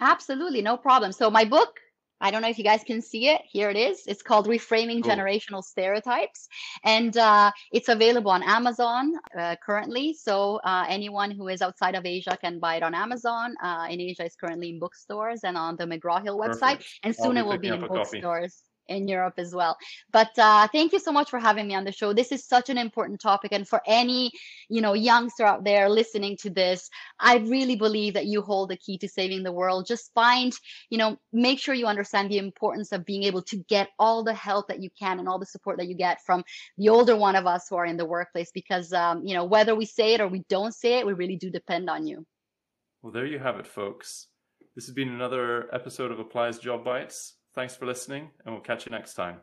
Absolutely, 0.00 0.62
no 0.62 0.76
problem. 0.76 1.12
So, 1.12 1.30
my 1.30 1.44
book 1.44 1.78
I 2.22 2.30
don't 2.30 2.40
know 2.40 2.48
if 2.48 2.56
you 2.56 2.64
guys 2.64 2.82
can 2.84 3.02
see 3.02 3.28
it. 3.28 3.42
Here 3.44 3.68
it 3.68 3.76
is. 3.76 4.04
It's 4.06 4.22
called 4.22 4.46
Reframing 4.46 5.02
cool. 5.02 5.12
Generational 5.12 5.62
Stereotypes. 5.62 6.48
And 6.84 7.16
uh, 7.16 7.50
it's 7.72 7.88
available 7.88 8.30
on 8.30 8.42
Amazon 8.42 9.14
uh, 9.38 9.56
currently. 9.64 10.14
So 10.14 10.60
uh, 10.64 10.86
anyone 10.88 11.30
who 11.32 11.48
is 11.48 11.60
outside 11.60 11.94
of 11.94 12.06
Asia 12.06 12.38
can 12.40 12.58
buy 12.58 12.76
it 12.76 12.82
on 12.82 12.94
Amazon. 12.94 13.54
Uh, 13.62 13.88
in 13.90 14.00
Asia, 14.00 14.24
it's 14.24 14.36
currently 14.36 14.70
in 14.70 14.78
bookstores 14.78 15.40
and 15.44 15.56
on 15.56 15.76
the 15.76 15.84
McGraw 15.84 16.22
Hill 16.22 16.38
website. 16.38 16.78
Perfect. 16.78 17.00
And 17.02 17.14
soon 17.14 17.36
it 17.36 17.44
will 17.44 17.58
be 17.58 17.68
in 17.68 17.86
bookstores 17.86 18.62
in 18.92 19.08
Europe 19.08 19.34
as 19.38 19.54
well. 19.54 19.76
But 20.12 20.38
uh, 20.38 20.68
thank 20.68 20.92
you 20.92 20.98
so 20.98 21.12
much 21.12 21.30
for 21.30 21.38
having 21.38 21.66
me 21.68 21.74
on 21.74 21.84
the 21.84 21.92
show. 21.92 22.12
This 22.12 22.32
is 22.32 22.44
such 22.44 22.70
an 22.70 22.78
important 22.78 23.20
topic, 23.20 23.52
and 23.52 23.66
for 23.66 23.80
any 23.86 24.30
you 24.68 24.80
know 24.80 24.94
youngster 24.94 25.44
out 25.44 25.64
there 25.64 25.88
listening 25.88 26.36
to 26.42 26.50
this, 26.50 26.88
I 27.18 27.38
really 27.38 27.76
believe 27.76 28.14
that 28.14 28.26
you 28.26 28.42
hold 28.42 28.70
the 28.70 28.76
key 28.76 28.98
to 28.98 29.08
saving 29.08 29.42
the 29.42 29.52
world. 29.52 29.86
Just 29.86 30.12
find 30.14 30.52
you 30.90 30.98
know 30.98 31.18
make 31.32 31.58
sure 31.58 31.74
you 31.74 31.86
understand 31.86 32.30
the 32.30 32.38
importance 32.38 32.92
of 32.92 33.04
being 33.04 33.24
able 33.24 33.42
to 33.42 33.56
get 33.68 33.88
all 33.98 34.22
the 34.22 34.34
help 34.34 34.68
that 34.68 34.82
you 34.82 34.90
can 34.98 35.18
and 35.18 35.28
all 35.28 35.38
the 35.38 35.46
support 35.46 35.78
that 35.78 35.88
you 35.88 35.94
get 35.94 36.18
from 36.24 36.44
the 36.78 36.88
older 36.88 37.16
one 37.16 37.36
of 37.36 37.46
us 37.46 37.66
who 37.68 37.76
are 37.76 37.86
in 37.86 37.96
the 37.96 38.06
workplace, 38.06 38.50
because 38.52 38.92
um, 38.92 39.24
you 39.24 39.34
know 39.34 39.44
whether 39.44 39.74
we 39.74 39.86
say 39.86 40.14
it 40.14 40.20
or 40.20 40.28
we 40.28 40.44
don't 40.48 40.74
say 40.74 40.98
it, 40.98 41.06
we 41.06 41.12
really 41.12 41.36
do 41.36 41.50
depend 41.50 41.88
on 41.88 42.06
you. 42.06 42.26
Well, 43.02 43.12
there 43.12 43.26
you 43.26 43.40
have 43.40 43.58
it, 43.58 43.66
folks. 43.66 44.28
This 44.74 44.86
has 44.86 44.94
been 44.94 45.08
another 45.08 45.68
episode 45.74 46.12
of 46.12 46.18
Applies 46.18 46.58
Job 46.58 46.84
Bites. 46.84 47.34
Thanks 47.54 47.76
for 47.76 47.86
listening, 47.86 48.30
and 48.44 48.54
we'll 48.54 48.62
catch 48.62 48.86
you 48.86 48.92
next 48.92 49.14
time. 49.14 49.38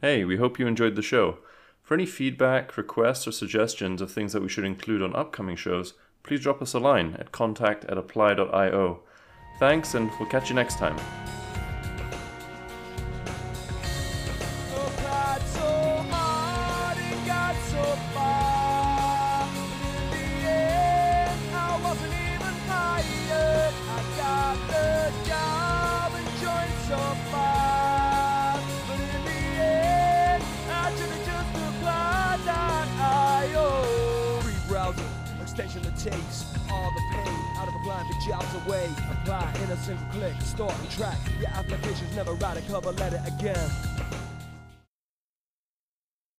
Hey, 0.00 0.24
we 0.24 0.36
hope 0.36 0.58
you 0.58 0.66
enjoyed 0.66 0.96
the 0.96 1.02
show. 1.02 1.38
For 1.82 1.94
any 1.94 2.06
feedback, 2.06 2.76
requests, 2.76 3.26
or 3.26 3.32
suggestions 3.32 4.00
of 4.00 4.10
things 4.10 4.32
that 4.32 4.42
we 4.42 4.48
should 4.48 4.64
include 4.64 5.02
on 5.02 5.14
upcoming 5.14 5.56
shows, 5.56 5.94
please 6.22 6.40
drop 6.40 6.60
us 6.62 6.74
a 6.74 6.78
line 6.78 7.16
at 7.18 7.32
contact 7.32 7.84
at 7.86 7.98
apply.io. 7.98 9.00
Thanks, 9.58 9.94
and 9.94 10.10
we'll 10.18 10.28
catch 10.28 10.48
you 10.48 10.54
next 10.54 10.78
time. 10.78 10.96
Taste 36.04 36.44
all 36.70 36.92
the 36.92 37.00
pain 37.12 37.34
out 37.56 37.66
of 37.66 37.74
a 37.74 37.78
blind 37.78 38.06
the 38.10 38.30
jobs 38.30 38.54
away. 38.66 38.90
Apply 39.10 39.50
in 39.64 39.70
a 39.70 39.76
single 39.78 40.04
click, 40.12 40.34
start 40.42 40.74
and 40.78 40.90
track. 40.90 41.18
Your 41.40 41.48
application's 41.48 42.14
never 42.14 42.34
write 42.34 42.58
a 42.58 42.62
cover 42.62 42.92
letter 42.92 43.22
again. 43.26 43.93